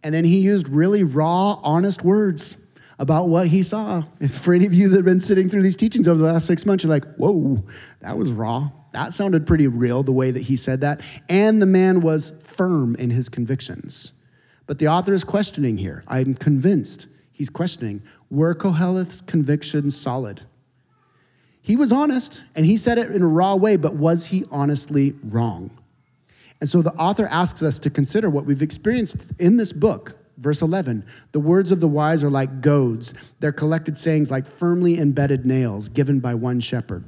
[0.03, 2.57] and then he used really raw, honest words
[2.97, 4.03] about what he saw.
[4.19, 6.47] If for any of you that have been sitting through these teachings over the last
[6.47, 7.63] six months, you're like, whoa,
[8.01, 8.71] that was raw.
[8.91, 11.01] That sounded pretty real the way that he said that.
[11.29, 14.13] And the man was firm in his convictions.
[14.65, 16.03] But the author is questioning here.
[16.07, 17.07] I'm convinced
[17.39, 20.41] he's questioning were Koheleth's convictions solid?
[21.61, 25.15] He was honest and he said it in a raw way, but was he honestly
[25.23, 25.71] wrong?
[26.59, 30.17] And so the author asks us to consider what we've experienced in this book.
[30.37, 34.99] Verse 11, the words of the wise are like goads, their collected sayings like firmly
[34.99, 37.05] embedded nails given by one shepherd.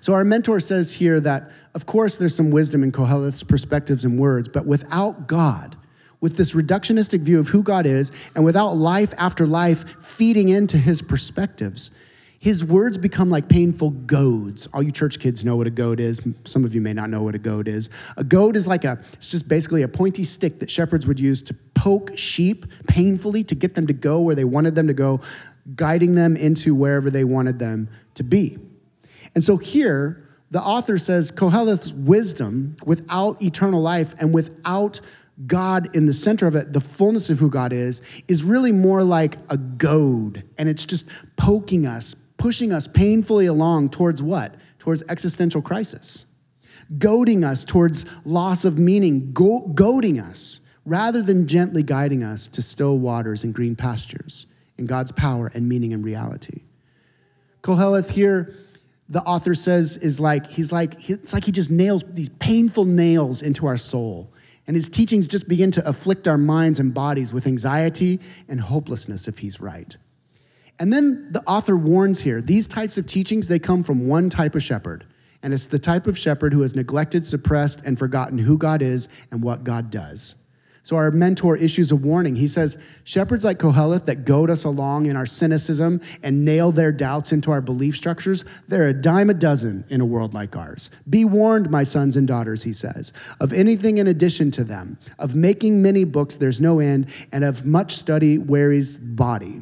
[0.00, 4.18] So our mentor says here that, of course, there's some wisdom in Koheleth's perspectives and
[4.18, 5.76] words, but without God,
[6.22, 10.78] with this reductionistic view of who God is, and without life after life feeding into
[10.78, 11.90] his perspectives,
[12.38, 14.66] his words become like painful goads.
[14.72, 16.20] All you church kids know what a goad is.
[16.44, 17.90] Some of you may not know what a goad is.
[18.16, 21.42] A goad is like a, it's just basically a pointy stick that shepherds would use
[21.42, 25.20] to poke sheep painfully to get them to go where they wanted them to go,
[25.76, 28.58] guiding them into wherever they wanted them to be.
[29.34, 35.00] And so here, the author says Koheleth's wisdom without eternal life and without
[35.46, 39.02] God in the center of it, the fullness of who God is, is really more
[39.02, 40.44] like a goad.
[40.58, 44.54] And it's just poking us, pushing us painfully along towards what?
[44.78, 46.26] Towards existential crisis,
[46.98, 52.62] goading us towards loss of meaning, go- goading us rather than gently guiding us to
[52.62, 56.62] still waters and green pastures in God's power and meaning and reality.
[57.62, 58.52] Koheleth here,
[59.08, 63.42] the author says, is like, he's like, it's like he just nails these painful nails
[63.42, 64.31] into our soul.
[64.66, 69.26] And his teachings just begin to afflict our minds and bodies with anxiety and hopelessness
[69.26, 69.96] if he's right.
[70.78, 74.54] And then the author warns here these types of teachings, they come from one type
[74.54, 75.04] of shepherd.
[75.42, 79.08] And it's the type of shepherd who has neglected, suppressed, and forgotten who God is
[79.32, 80.36] and what God does.
[80.84, 82.36] So our mentor issues a warning.
[82.36, 86.90] He says, Shepherds like Koheleth that goad us along in our cynicism and nail their
[86.90, 90.90] doubts into our belief structures, they're a dime a dozen in a world like ours.
[91.08, 95.36] Be warned, my sons and daughters, he says, of anything in addition to them, of
[95.36, 99.60] making many books there's no end, and of much study wearies body.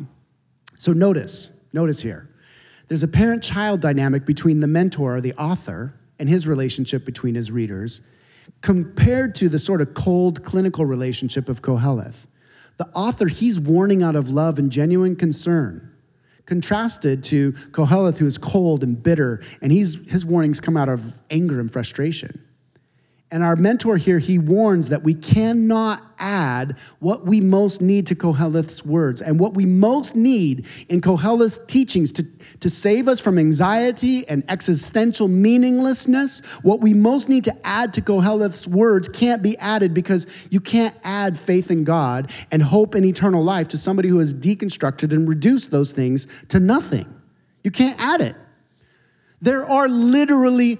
[0.78, 2.30] So notice, notice here,
[2.88, 7.35] there's a parent child dynamic between the mentor, or the author, and his relationship between
[7.35, 8.00] his readers,
[8.60, 12.26] compared to the sort of cold clinical relationship of Koheleth.
[12.76, 15.94] The author, he's warning out of love and genuine concern,
[16.46, 21.14] contrasted to Koheleth, who is cold and bitter, and he's, his warnings come out of
[21.30, 22.42] anger and frustration.
[23.33, 28.16] And our mentor here, he warns that we cannot add what we most need to
[28.16, 29.23] Koheleth's words.
[29.23, 32.27] And what we most need in Koheleth's teachings to,
[32.59, 38.03] to save us from anxiety and existential meaninglessness, what we most need to add to
[38.03, 43.05] Koheleth's words can't be added because you can't add faith in God and hope in
[43.05, 47.07] eternal life to somebody who has deconstructed and reduced those things to nothing.
[47.62, 48.35] You can't add it.
[49.40, 50.79] There are literally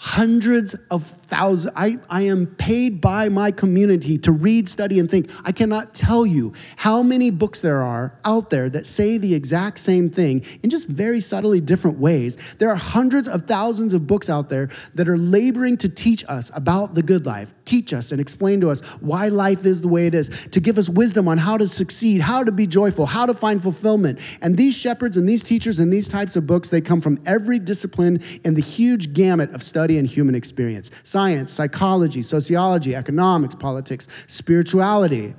[0.00, 1.74] hundreds of thousands.
[1.76, 5.28] I, I am paid by my community to read, study, and think.
[5.44, 9.80] I cannot tell you how many books there are out there that say the exact
[9.80, 12.38] same thing in just very subtly different ways.
[12.58, 16.52] There are hundreds of thousands of books out there that are laboring to teach us
[16.54, 20.06] about the good life, teach us and explain to us why life is the way
[20.06, 23.26] it is, to give us wisdom on how to succeed, how to be joyful, how
[23.26, 24.18] to find fulfillment.
[24.40, 27.58] And these shepherds and these teachers and these types of books, they come from every
[27.58, 34.08] discipline in the huge gamut of study and human experience science, psychology, sociology, economics, politics,
[34.26, 35.34] spirituality.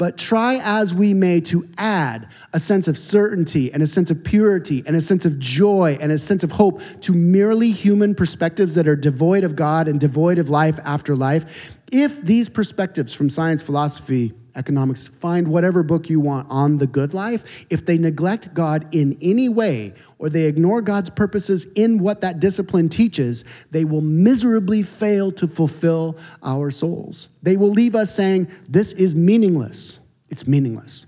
[0.00, 4.24] But try as we may to add a sense of certainty and a sense of
[4.24, 8.76] purity and a sense of joy and a sense of hope to merely human perspectives
[8.76, 11.78] that are devoid of God and devoid of life after life.
[11.92, 17.14] If these perspectives from science, philosophy, economics, find whatever book you want on the good
[17.14, 22.20] life, if they neglect God in any way or they ignore God's purposes in what
[22.20, 27.28] that discipline teaches, they will miserably fail to fulfill our souls.
[27.42, 30.00] They will leave us saying, This is meaningless.
[30.28, 31.06] It's meaningless.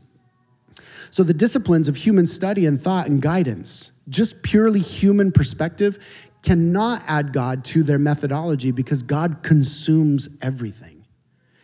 [1.11, 5.99] So, the disciplines of human study and thought and guidance, just purely human perspective,
[6.43, 11.05] cannot add God to their methodology because God consumes everything.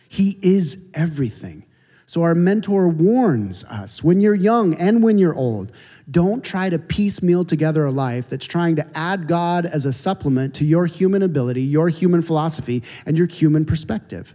[0.09, 1.65] He is everything.
[2.09, 5.73] So our mentor warns us when you're young and when you're old,
[6.11, 10.55] don't try to piecemeal together a life that's trying to add God as a supplement
[10.55, 14.35] to your human ability, your human philosophy, and your human perspective.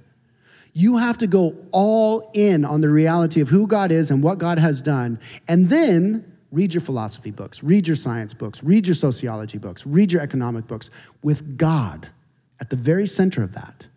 [0.74, 4.38] You have to go all in on the reality of who God is and what
[4.38, 8.94] God has done, and then read your philosophy books, read your science books, read your
[8.94, 10.92] sociology books, read your economic books
[11.24, 12.10] with God
[12.62, 13.88] at the very center of that.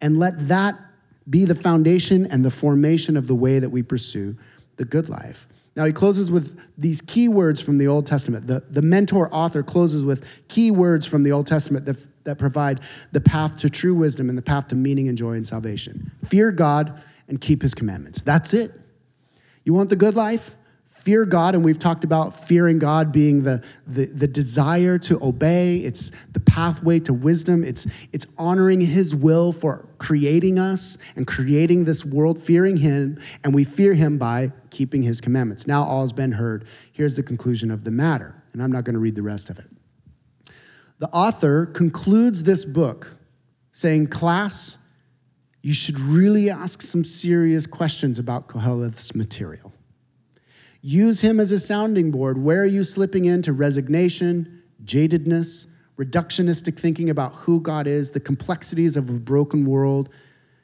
[0.00, 0.91] And let that
[1.28, 4.36] be the foundation and the formation of the way that we pursue
[4.76, 5.46] the good life.
[5.74, 8.46] Now, he closes with these key words from the Old Testament.
[8.46, 12.80] The, the mentor author closes with key words from the Old Testament that, that provide
[13.12, 16.12] the path to true wisdom and the path to meaning and joy and salvation.
[16.24, 18.20] Fear God and keep his commandments.
[18.20, 18.78] That's it.
[19.64, 20.54] You want the good life?
[21.02, 25.78] Fear God, and we've talked about fearing God being the, the, the, desire to obey.
[25.78, 27.64] It's the pathway to wisdom.
[27.64, 33.52] It's, it's honoring His will for creating us and creating this world, fearing Him, and
[33.52, 35.66] we fear Him by keeping His commandments.
[35.66, 36.64] Now all has been heard.
[36.92, 39.58] Here's the conclusion of the matter, and I'm not going to read the rest of
[39.58, 39.66] it.
[41.00, 43.16] The author concludes this book
[43.72, 44.78] saying, Class,
[45.62, 49.71] you should really ask some serious questions about Koheleth's material
[50.84, 52.38] Use him as a sounding board.
[52.38, 55.66] Where are you slipping into resignation, jadedness,
[55.96, 60.08] reductionistic thinking about who God is, the complexities of a broken world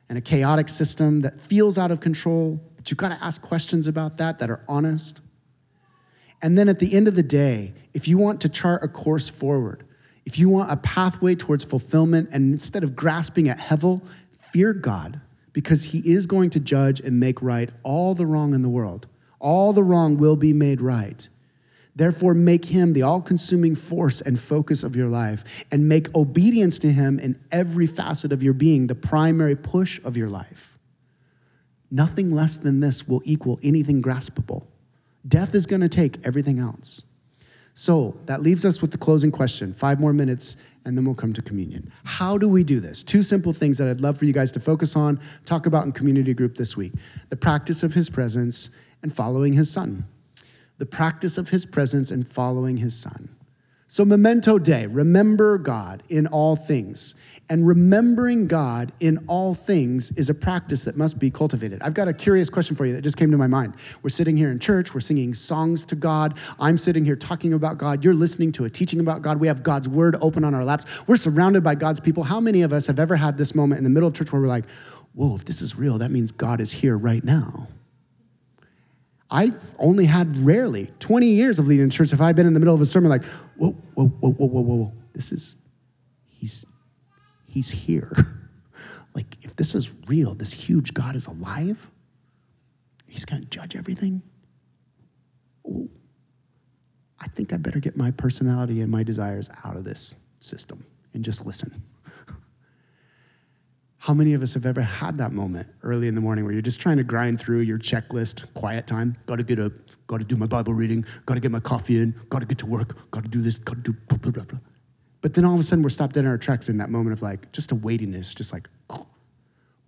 [0.09, 2.61] and a chaotic system that feels out of control?
[2.77, 5.21] But you've got to ask questions about that that are honest.
[6.43, 9.29] And then at the end of the day, if you want to chart a course
[9.29, 9.85] forward,
[10.27, 14.03] if you want a pathway towards fulfillment, and instead of grasping at Hevel,
[14.37, 15.21] fear God
[15.53, 19.07] because he is going to judge and make right all the wrong in the world.
[19.41, 21.29] All the wrong will be made right.
[21.95, 26.79] Therefore, make him the all consuming force and focus of your life, and make obedience
[26.79, 30.79] to him in every facet of your being the primary push of your life.
[31.91, 34.67] Nothing less than this will equal anything graspable.
[35.27, 37.03] Death is going to take everything else.
[37.75, 39.73] So that leaves us with the closing question.
[39.73, 41.93] Five more minutes, and then we'll come to communion.
[42.05, 43.03] How do we do this?
[43.05, 45.93] Two simple things that I'd love for you guys to focus on, talk about in
[45.93, 46.93] community group this week
[47.29, 48.71] the practice of his presence
[49.03, 50.05] and following his son.
[50.79, 53.31] The practice of his presence and following his son.
[53.91, 57.15] So, memento Dei, remember God in all things.
[57.49, 61.81] And remembering God in all things is a practice that must be cultivated.
[61.81, 63.75] I've got a curious question for you that just came to my mind.
[64.03, 66.37] We're sitting here in church, we're singing songs to God.
[66.61, 68.05] I'm sitting here talking about God.
[68.05, 69.41] You're listening to a teaching about God.
[69.41, 70.85] We have God's word open on our laps.
[71.07, 72.25] We're surrounded by God's people.
[72.25, 74.43] How many of us have ever had this moment in the middle of church where
[74.43, 74.69] we're like,
[75.15, 77.69] whoa, if this is real, that means God is here right now?
[79.31, 82.13] I've only had rarely 20 years of leading church.
[82.13, 83.25] If I've been in the middle of a sermon, like,
[83.57, 85.57] whoa, whoa, whoa, whoa, whoa, whoa, this is,
[86.27, 86.65] he's,
[87.47, 88.11] he's here.
[89.15, 91.91] like, if this is real, this huge God is alive,
[93.07, 94.23] he's going to judge everything.
[95.67, 95.91] Ooh,
[97.21, 101.23] I think I better get my personality and my desires out of this system and
[101.23, 101.83] just listen.
[104.09, 106.63] How many of us have ever had that moment early in the morning where you're
[106.63, 109.73] just trying to grind through your checklist, quiet time, gotta get up,
[110.07, 113.29] gotta do my Bible reading, gotta get my coffee in, gotta get to work, gotta
[113.29, 114.61] do this, gotta do blah, blah, blah, blah.
[115.21, 117.21] But then all of a sudden we're stopped in our tracks in that moment of
[117.21, 119.07] like, just a weightiness, just like, oh,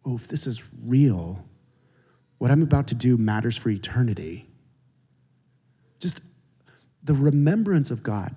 [0.05, 1.43] if this is real,
[2.37, 4.51] what I'm about to do matters for eternity.
[5.99, 6.21] Just
[7.03, 8.37] the remembrance of God,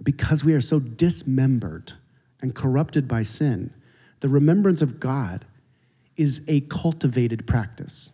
[0.00, 1.94] because we are so dismembered
[2.40, 3.74] and corrupted by sin
[4.20, 5.44] the remembrance of God
[6.16, 8.10] is a cultivated practice.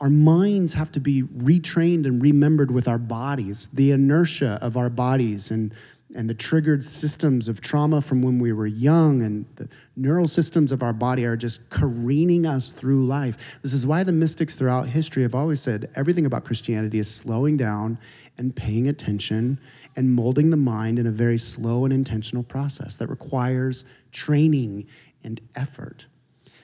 [0.00, 4.88] Our minds have to be retrained and remembered with our bodies, the inertia of our
[4.88, 5.74] bodies and,
[6.14, 10.72] and the triggered systems of trauma from when we were young and the neural systems
[10.72, 13.60] of our body are just careening us through life.
[13.62, 17.58] This is why the mystics throughout history have always said everything about Christianity is slowing
[17.58, 17.98] down
[18.38, 19.58] and paying attention
[19.96, 24.86] and molding the mind in a very slow and intentional process that requires training
[25.22, 26.06] and effort.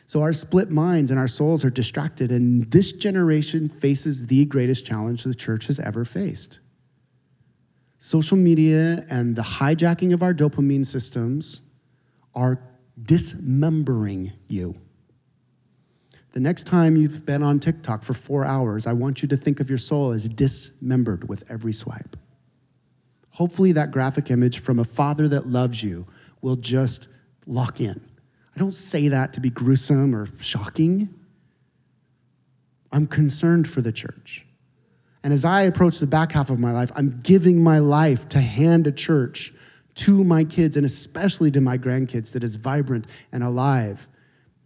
[0.07, 4.87] So our split minds and our souls are distracted, and this generation faces the greatest
[4.87, 6.61] challenge the church has ever faced.
[7.99, 11.63] Social media and the hijacking of our dopamine systems
[12.35, 12.61] are
[13.03, 14.77] dismembering you.
[16.33, 19.59] The next time you've been on TikTok for four hours, I want you to think
[19.59, 22.17] of your soul as dismembered with every swipe.
[23.31, 26.07] Hopefully, that graphic image from a father that loves you
[26.43, 27.09] will just
[27.47, 28.03] lock in.
[28.55, 31.15] I don't say that to be gruesome or shocking.
[32.91, 34.47] I'm concerned for the church.
[35.23, 38.41] And as I approach the back half of my life, I'm giving my life to
[38.41, 39.53] hand a church
[39.97, 44.09] to my kids and especially to my grandkids that is vibrant and alive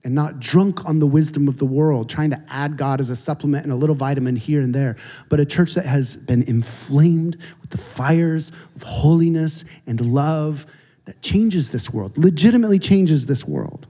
[0.03, 3.17] and not drunk on the wisdom of the world, trying to add God as a
[3.17, 4.97] supplement and a little vitamin here and there,
[5.29, 10.67] but a church that has been inflamed with the fires of holiness and love
[11.11, 13.89] that changes this world, legitimately changes this world.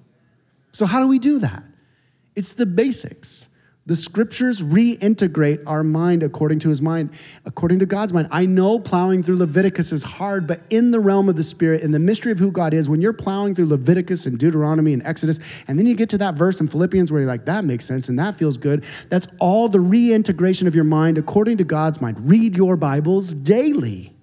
[0.72, 1.62] So, how do we do that?
[2.34, 3.50] It's the basics.
[3.84, 7.10] The scriptures reintegrate our mind according to his mind,
[7.44, 8.28] according to God's mind.
[8.30, 11.90] I know plowing through Leviticus is hard, but in the realm of the spirit, in
[11.90, 15.40] the mystery of who God is, when you're plowing through Leviticus and Deuteronomy and Exodus,
[15.68, 18.08] and then you get to that verse in Philippians where you're like, that makes sense
[18.08, 22.30] and that feels good, that's all the reintegration of your mind according to God's mind.
[22.30, 24.14] Read your Bibles daily.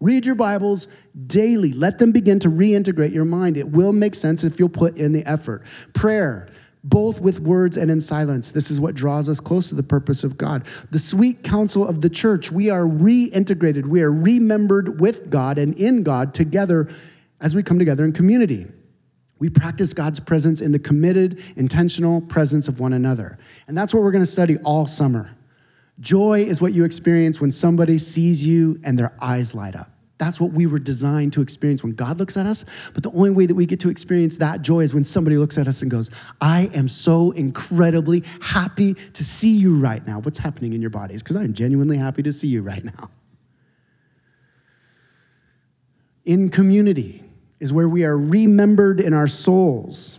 [0.00, 0.86] Read your Bibles
[1.26, 1.72] daily.
[1.72, 3.56] Let them begin to reintegrate your mind.
[3.56, 5.64] It will make sense if you'll put in the effort.
[5.92, 6.48] Prayer
[6.84, 8.50] both with words and in silence.
[8.50, 10.64] This is what draws us close to the purpose of God.
[10.90, 15.74] The sweet counsel of the church, we are reintegrated, we are remembered with God and
[15.74, 16.88] in God together
[17.40, 18.66] as we come together in community.
[19.38, 23.38] We practice God's presence in the committed, intentional presence of one another.
[23.68, 25.30] And that's what we're going to study all summer.
[26.00, 29.90] Joy is what you experience when somebody sees you and their eyes light up.
[30.18, 32.64] That's what we were designed to experience when God looks at us.
[32.92, 35.56] But the only way that we get to experience that joy is when somebody looks
[35.58, 40.18] at us and goes, I am so incredibly happy to see you right now.
[40.18, 41.22] What's happening in your bodies?
[41.22, 43.10] Because I'm genuinely happy to see you right now.
[46.24, 47.22] In community
[47.60, 50.18] is where we are remembered in our souls.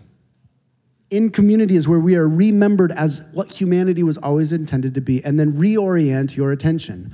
[1.09, 5.23] In community is where we are remembered as what humanity was always intended to be,
[5.25, 7.11] and then reorient your attention.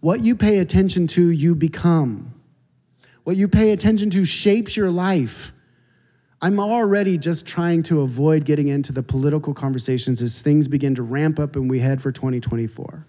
[0.00, 2.34] What you pay attention to, you become.
[3.24, 5.52] What you pay attention to shapes your life.
[6.40, 11.02] I'm already just trying to avoid getting into the political conversations as things begin to
[11.02, 13.06] ramp up and we head for 2024.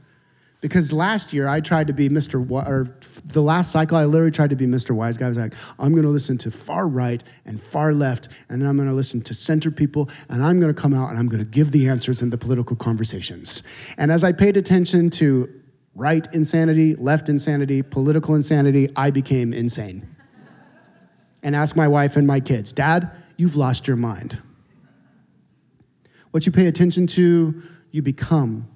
[0.68, 2.45] Because last year I tried to be Mr.
[2.51, 2.93] or
[3.24, 4.93] the last cycle I literally tried to be Mr.
[4.93, 5.26] Wise Guy.
[5.26, 8.68] I was like, I'm going to listen to far right and far left, and then
[8.68, 11.28] I'm going to listen to center people, and I'm going to come out and I'm
[11.28, 13.63] going to give the answers in the political conversations.
[13.97, 15.47] And as I paid attention to
[15.95, 20.05] right insanity, left insanity, political insanity, I became insane.
[21.43, 24.41] and asked my wife and my kids, Dad, you've lost your mind.
[26.32, 27.61] What you pay attention to,
[27.91, 28.68] you become.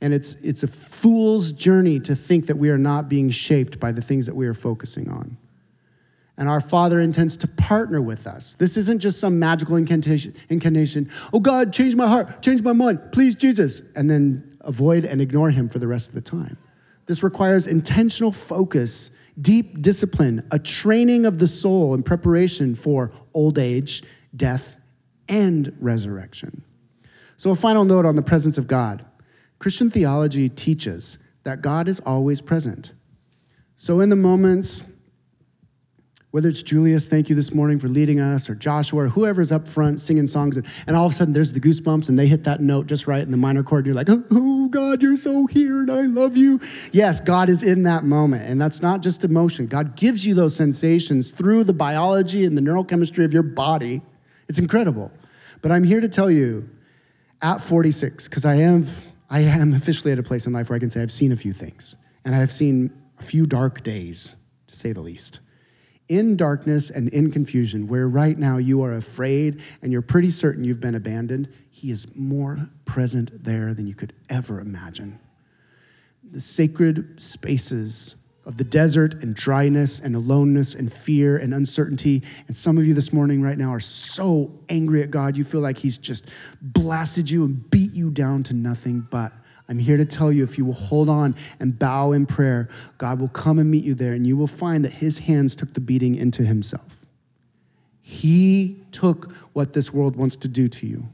[0.00, 3.92] And it's, it's a fool's journey to think that we are not being shaped by
[3.92, 5.38] the things that we are focusing on.
[6.38, 8.54] And our Father intends to partner with us.
[8.54, 11.10] This isn't just some magical incantation, incantation.
[11.32, 13.80] Oh God, change my heart, change my mind, please, Jesus.
[13.94, 16.58] And then avoid and ignore him for the rest of the time.
[17.06, 23.58] This requires intentional focus, deep discipline, a training of the soul in preparation for old
[23.58, 24.02] age,
[24.34, 24.78] death,
[25.28, 26.62] and resurrection.
[27.38, 29.06] So, a final note on the presence of God
[29.58, 32.92] Christian theology teaches that God is always present.
[33.76, 34.84] So, in the moments
[36.36, 39.66] whether it's Julius, thank you this morning for leading us, or Joshua, or whoever's up
[39.66, 42.44] front singing songs, and, and all of a sudden there's the goosebumps and they hit
[42.44, 45.16] that note just right in the minor chord, and you're like, oh, oh God, you're
[45.16, 46.60] so here and I love you.
[46.92, 49.66] Yes, God is in that moment, and that's not just emotion.
[49.66, 54.02] God gives you those sensations through the biology and the neurochemistry of your body.
[54.46, 55.10] It's incredible.
[55.62, 56.68] But I'm here to tell you
[57.40, 58.84] at 46, because I am,
[59.28, 61.36] I am officially at a place in life where I can say I've seen a
[61.36, 65.40] few things, and I have seen a few dark days, to say the least
[66.08, 70.64] in darkness and in confusion, where right now you are afraid and you're pretty certain
[70.64, 75.18] you've been abandoned, He is more present there than you could ever imagine.
[76.22, 78.16] The sacred spaces
[78.46, 82.22] of the desert and dryness and aloneness and fear and uncertainty.
[82.46, 85.60] And some of you this morning, right now, are so angry at God, you feel
[85.60, 86.32] like He's just
[86.62, 89.32] blasted you and beat you down to nothing but
[89.68, 92.68] I'm here to tell you if you will hold on and bow in prayer,
[92.98, 95.74] God will come and meet you there, and you will find that his hands took
[95.74, 97.06] the beating into himself.
[98.00, 101.08] He took what this world wants to do to you.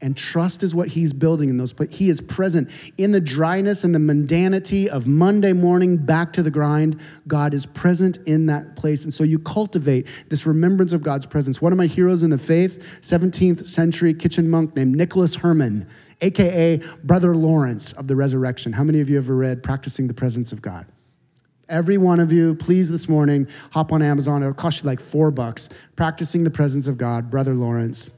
[0.00, 1.98] And trust is what he's building in those places.
[1.98, 6.50] He is present in the dryness and the mundanity of Monday morning back to the
[6.50, 7.00] grind.
[7.26, 9.04] God is present in that place.
[9.04, 11.62] And so you cultivate this remembrance of God's presence.
[11.62, 15.88] One of my heroes in the faith, 17th century kitchen monk named Nicholas Herman,
[16.20, 18.74] AKA Brother Lawrence of the Resurrection.
[18.74, 20.86] How many of you ever read Practicing the Presence of God?
[21.68, 24.42] Every one of you, please this morning, hop on Amazon.
[24.42, 25.68] It'll cost you like four bucks.
[25.96, 28.10] Practicing the Presence of God, Brother Lawrence.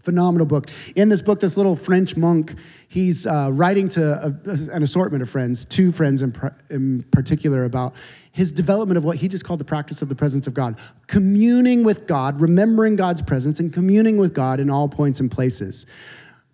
[0.00, 0.70] Phenomenal book.
[0.96, 2.54] In this book, this little French monk,
[2.88, 6.34] he's uh, writing to a, an assortment of friends, two friends in,
[6.70, 7.94] in particular, about
[8.32, 10.78] his development of what he just called the practice of the presence of God,
[11.08, 15.86] communing with God, remembering God's presence, and communing with God in all points and places.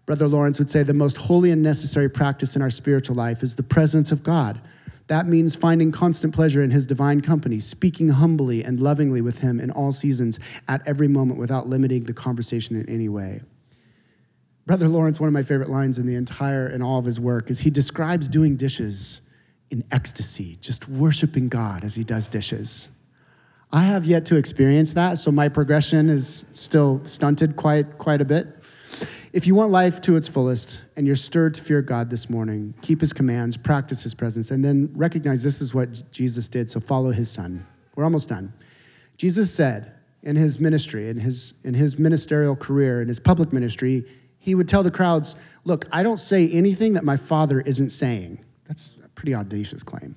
[0.06, 3.56] Brother Lawrence would say the most holy and necessary practice in our spiritual life is
[3.56, 4.60] the presence of God.
[5.08, 9.60] That means finding constant pleasure in his divine company, speaking humbly and lovingly with him
[9.60, 13.42] in all seasons, at every moment, without limiting the conversation in any way.
[14.66, 17.50] Brother Lawrence, one of my favorite lines in the entire, in all of his work,
[17.50, 19.20] is he describes doing dishes
[19.70, 22.88] in ecstasy, just worshiping God as he does dishes.
[23.70, 28.24] I have yet to experience that, so my progression is still stunted quite, quite a
[28.24, 28.63] bit.
[29.34, 32.72] If you want life to its fullest and you're stirred to fear God this morning,
[32.82, 36.78] keep his commands, practice his presence, and then recognize this is what Jesus did, so
[36.78, 37.66] follow his son.
[37.96, 38.52] We're almost done.
[39.16, 44.04] Jesus said in his ministry, in his, in his ministerial career, in his public ministry,
[44.38, 48.38] he would tell the crowds, Look, I don't say anything that my father isn't saying.
[48.68, 50.14] That's a pretty audacious claim.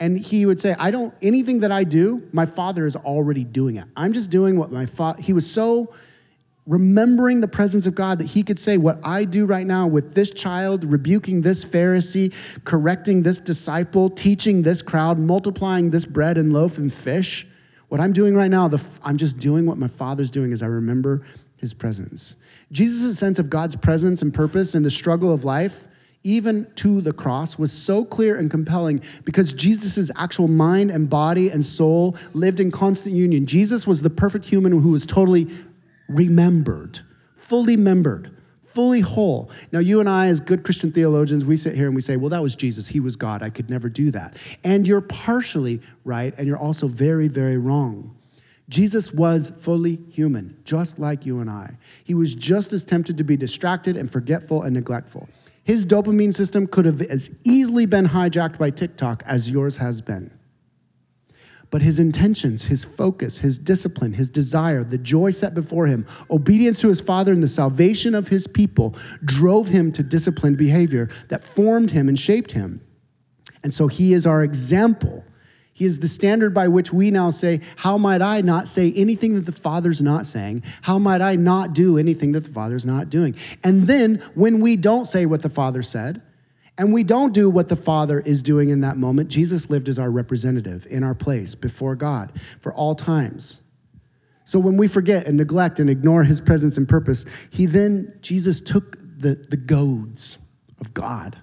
[0.00, 3.76] And he would say, I don't, anything that I do, my father is already doing
[3.76, 3.84] it.
[3.96, 5.94] I'm just doing what my father, he was so
[6.70, 10.14] remembering the presence of God that he could say, What I do right now with
[10.14, 12.32] this child, rebuking this Pharisee,
[12.64, 17.46] correcting this disciple, teaching this crowd, multiplying this bread and loaf and fish,
[17.88, 20.66] what I'm doing right now, the, I'm just doing what my Father's doing as I
[20.66, 22.36] remember his presence.
[22.70, 25.88] Jesus' sense of God's presence and purpose in the struggle of life
[26.22, 31.48] even to the cross, was so clear and compelling because Jesus' actual mind and body
[31.48, 33.46] and soul lived in constant union.
[33.46, 35.48] Jesus was the perfect human who was totally
[36.10, 37.00] remembered,
[37.36, 39.50] fully membered, fully whole.
[39.72, 42.30] Now, you and I, as good Christian theologians, we sit here and we say, well,
[42.30, 42.88] that was Jesus.
[42.88, 43.42] He was God.
[43.42, 44.36] I could never do that.
[44.62, 48.16] And you're partially right, and you're also very, very wrong.
[48.68, 51.76] Jesus was fully human, just like you and I.
[52.04, 55.28] He was just as tempted to be distracted and forgetful and neglectful.
[55.64, 60.30] His dopamine system could have as easily been hijacked by TikTok as yours has been.
[61.70, 66.80] But his intentions, his focus, his discipline, his desire, the joy set before him, obedience
[66.80, 71.44] to his father, and the salvation of his people drove him to disciplined behavior that
[71.44, 72.80] formed him and shaped him.
[73.62, 75.24] And so he is our example.
[75.72, 79.34] He is the standard by which we now say, How might I not say anything
[79.34, 80.64] that the Father's not saying?
[80.82, 83.36] How might I not do anything that the Father's not doing?
[83.62, 86.20] And then when we don't say what the Father said,
[86.80, 89.98] and we don't do what the Father is doing in that moment, Jesus lived as
[89.98, 93.60] our representative in our place before God for all times.
[94.44, 98.62] So when we forget and neglect and ignore his presence and purpose, he then, Jesus
[98.62, 100.38] took the, the goads
[100.80, 101.36] of God.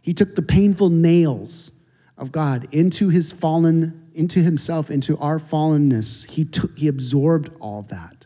[0.00, 1.72] He took the painful nails
[2.16, 6.26] of God into his fallen, into himself, into our fallenness.
[6.26, 8.24] He took, he absorbed all that.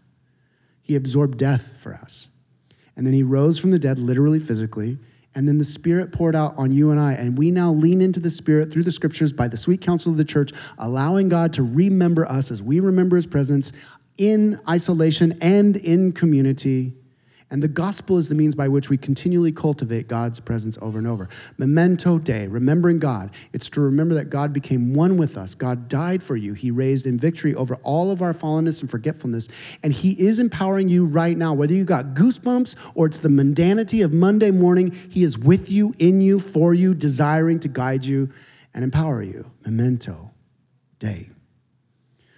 [0.82, 2.28] He absorbed death for us.
[2.94, 4.98] And then he rose from the dead, literally, physically
[5.34, 7.12] and then the Spirit poured out on you and I.
[7.12, 10.18] And we now lean into the Spirit through the scriptures by the sweet counsel of
[10.18, 13.72] the church, allowing God to remember us as we remember his presence
[14.16, 16.94] in isolation and in community
[17.50, 21.06] and the gospel is the means by which we continually cultivate God's presence over and
[21.06, 21.28] over.
[21.58, 23.30] Memento Dei, remembering God.
[23.52, 25.54] It's to remember that God became one with us.
[25.54, 26.54] God died for you.
[26.54, 29.48] He raised in victory over all of our fallenness and forgetfulness.
[29.82, 31.52] And He is empowering you right now.
[31.54, 35.94] Whether you got goosebumps or it's the mundanity of Monday morning, He is with you,
[35.98, 38.30] in you, for you, desiring to guide you
[38.72, 39.50] and empower you.
[39.64, 40.32] Memento
[40.98, 41.28] Dei.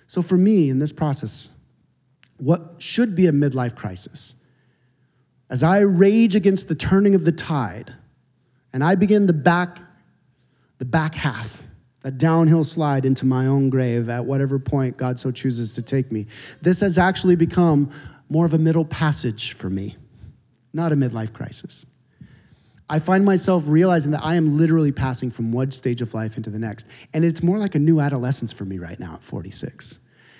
[0.08, 1.54] So for me in this process,
[2.38, 4.34] what should be a midlife crisis?
[5.48, 7.94] As I rage against the turning of the tide,
[8.72, 9.78] and I begin the back,
[10.78, 11.62] the back half,
[12.02, 16.12] that downhill slide into my own grave at whatever point God so chooses to take
[16.12, 16.26] me.
[16.62, 17.90] This has actually become
[18.28, 19.96] more of a middle passage for me,
[20.72, 21.86] not a midlife crisis.
[22.88, 26.50] I find myself realizing that I am literally passing from one stage of life into
[26.50, 26.86] the next.
[27.12, 29.98] And it's more like a new adolescence for me right now at 46.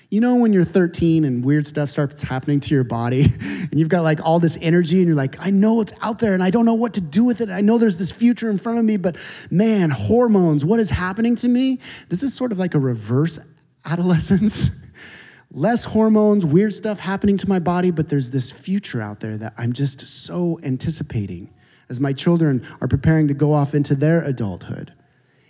[0.09, 3.89] You know, when you're 13 and weird stuff starts happening to your body, and you've
[3.89, 6.51] got like all this energy, and you're like, I know it's out there, and I
[6.51, 7.51] don't know what to do with it.
[7.51, 9.17] I know there's this future in front of me, but
[9.51, 11.81] man, hormones, what is happening to me?
[12.09, 13.39] This is sort of like a reverse
[13.85, 14.71] adolescence.
[15.51, 19.55] Less hormones, weird stuff happening to my body, but there's this future out there that
[19.57, 21.51] I'm just so anticipating
[21.89, 24.93] as my children are preparing to go off into their adulthood.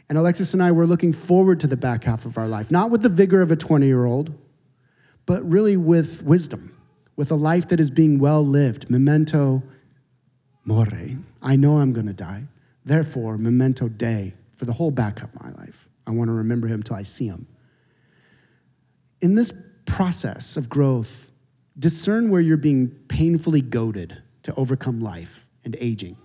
[0.08, 2.90] And Alexis and I were looking forward to the back half of our life, not
[2.90, 4.32] with the vigor of a 20 year old
[5.26, 6.76] but really with wisdom,
[7.16, 8.88] with a life that is being well lived.
[8.88, 9.62] Memento
[10.64, 11.16] mori.
[11.42, 12.44] I know I'm going to die.
[12.84, 15.88] Therefore, memento Dei for the whole back of my life.
[16.06, 17.46] I want to remember him till I see him.
[19.20, 19.52] In this
[19.86, 21.32] process of growth,
[21.78, 26.16] discern where you're being painfully goaded to overcome life and aging.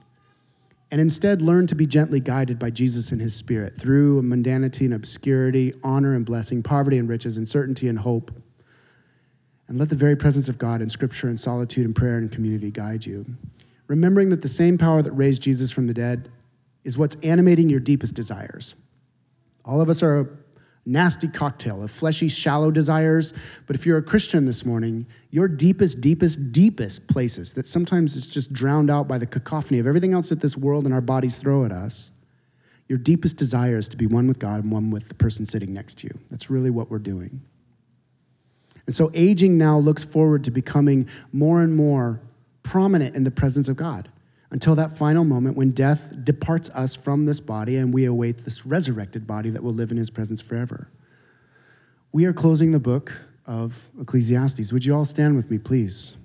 [0.91, 4.93] And instead, learn to be gently guided by Jesus and his spirit through mundanity and
[4.93, 8.31] obscurity, honor and blessing, poverty and riches, uncertainty and hope
[9.71, 12.69] and let the very presence of God in scripture and solitude and prayer and community
[12.69, 13.25] guide you.
[13.87, 16.27] Remembering that the same power that raised Jesus from the dead
[16.83, 18.75] is what's animating your deepest desires.
[19.63, 20.27] All of us are a
[20.85, 23.33] nasty cocktail of fleshy, shallow desires.
[23.65, 28.27] But if you're a Christian this morning, your deepest, deepest, deepest places that sometimes it's
[28.27, 31.37] just drowned out by the cacophony of everything else that this world and our bodies
[31.37, 32.11] throw at us,
[32.89, 35.73] your deepest desire is to be one with God and one with the person sitting
[35.73, 36.19] next to you.
[36.29, 37.39] That's really what we're doing.
[38.85, 42.21] And so aging now looks forward to becoming more and more
[42.63, 44.09] prominent in the presence of God
[44.49, 48.65] until that final moment when death departs us from this body and we await this
[48.65, 50.89] resurrected body that will live in his presence forever.
[52.11, 54.73] We are closing the book of Ecclesiastes.
[54.73, 56.17] Would you all stand with me, please?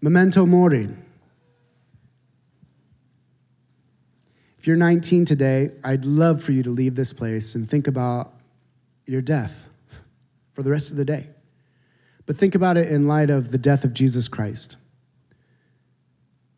[0.00, 0.88] Memento mori.
[4.60, 8.34] If you're 19 today, I'd love for you to leave this place and think about
[9.06, 9.66] your death
[10.52, 11.28] for the rest of the day.
[12.26, 14.76] But think about it in light of the death of Jesus Christ.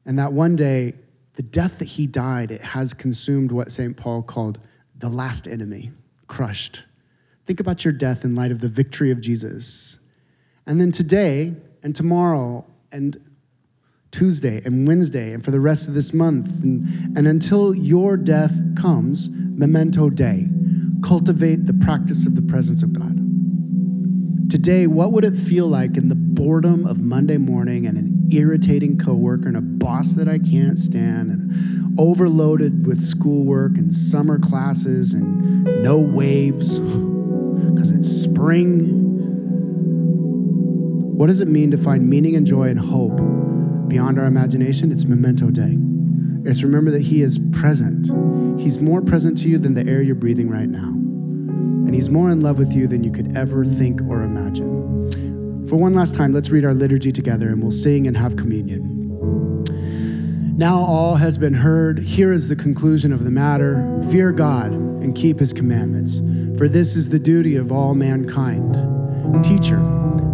[0.05, 0.94] And that one day,
[1.34, 3.96] the death that he died, it has consumed what St.
[3.96, 4.59] Paul called
[4.98, 5.92] the last enemy,
[6.26, 6.82] crushed.
[7.46, 10.00] Think about your death in light of the victory of Jesus
[10.66, 13.20] And then today and tomorrow and
[14.13, 16.85] Tuesday and Wednesday and for the rest of this month and,
[17.17, 20.49] and until your death comes, memento Dei.
[21.03, 23.19] Cultivate the practice of the presence of God.
[24.51, 28.99] Today, what would it feel like in the boredom of Monday morning and an irritating
[28.99, 35.15] coworker and a boss that I can't stand and overloaded with schoolwork and summer classes
[35.15, 39.01] and no waves because it's spring?
[41.17, 43.19] What does it mean to find meaning and joy and hope
[43.93, 44.90] beyond our imagination?
[44.90, 45.76] It's memento Dei.
[46.49, 48.07] It's remember that He is present.
[48.59, 51.03] He's more present to you than the air you're breathing right now
[51.93, 55.68] and He's more in love with you than you could ever think or imagine.
[55.68, 59.62] For one last time, let's read our liturgy together and we'll sing and have communion.
[60.57, 61.99] Now all has been heard.
[61.99, 66.20] Here is the conclusion of the matter fear God and keep His commandments,
[66.57, 68.74] for this is the duty of all mankind.
[69.45, 69.80] Teacher,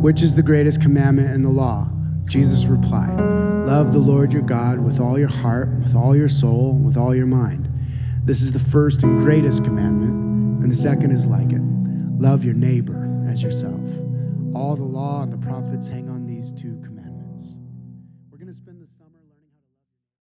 [0.00, 1.88] which is the greatest commandment in the law?
[2.29, 3.18] Jesus replied,
[3.61, 7.14] Love the Lord your God with all your heart, with all your soul, with all
[7.14, 7.68] your mind.
[8.24, 10.62] This is the first and greatest commandment.
[10.62, 11.62] And the second is like it
[12.20, 13.81] love your neighbor as yourself.
[14.55, 16.97] All the law and the prophets hang on these two commandments.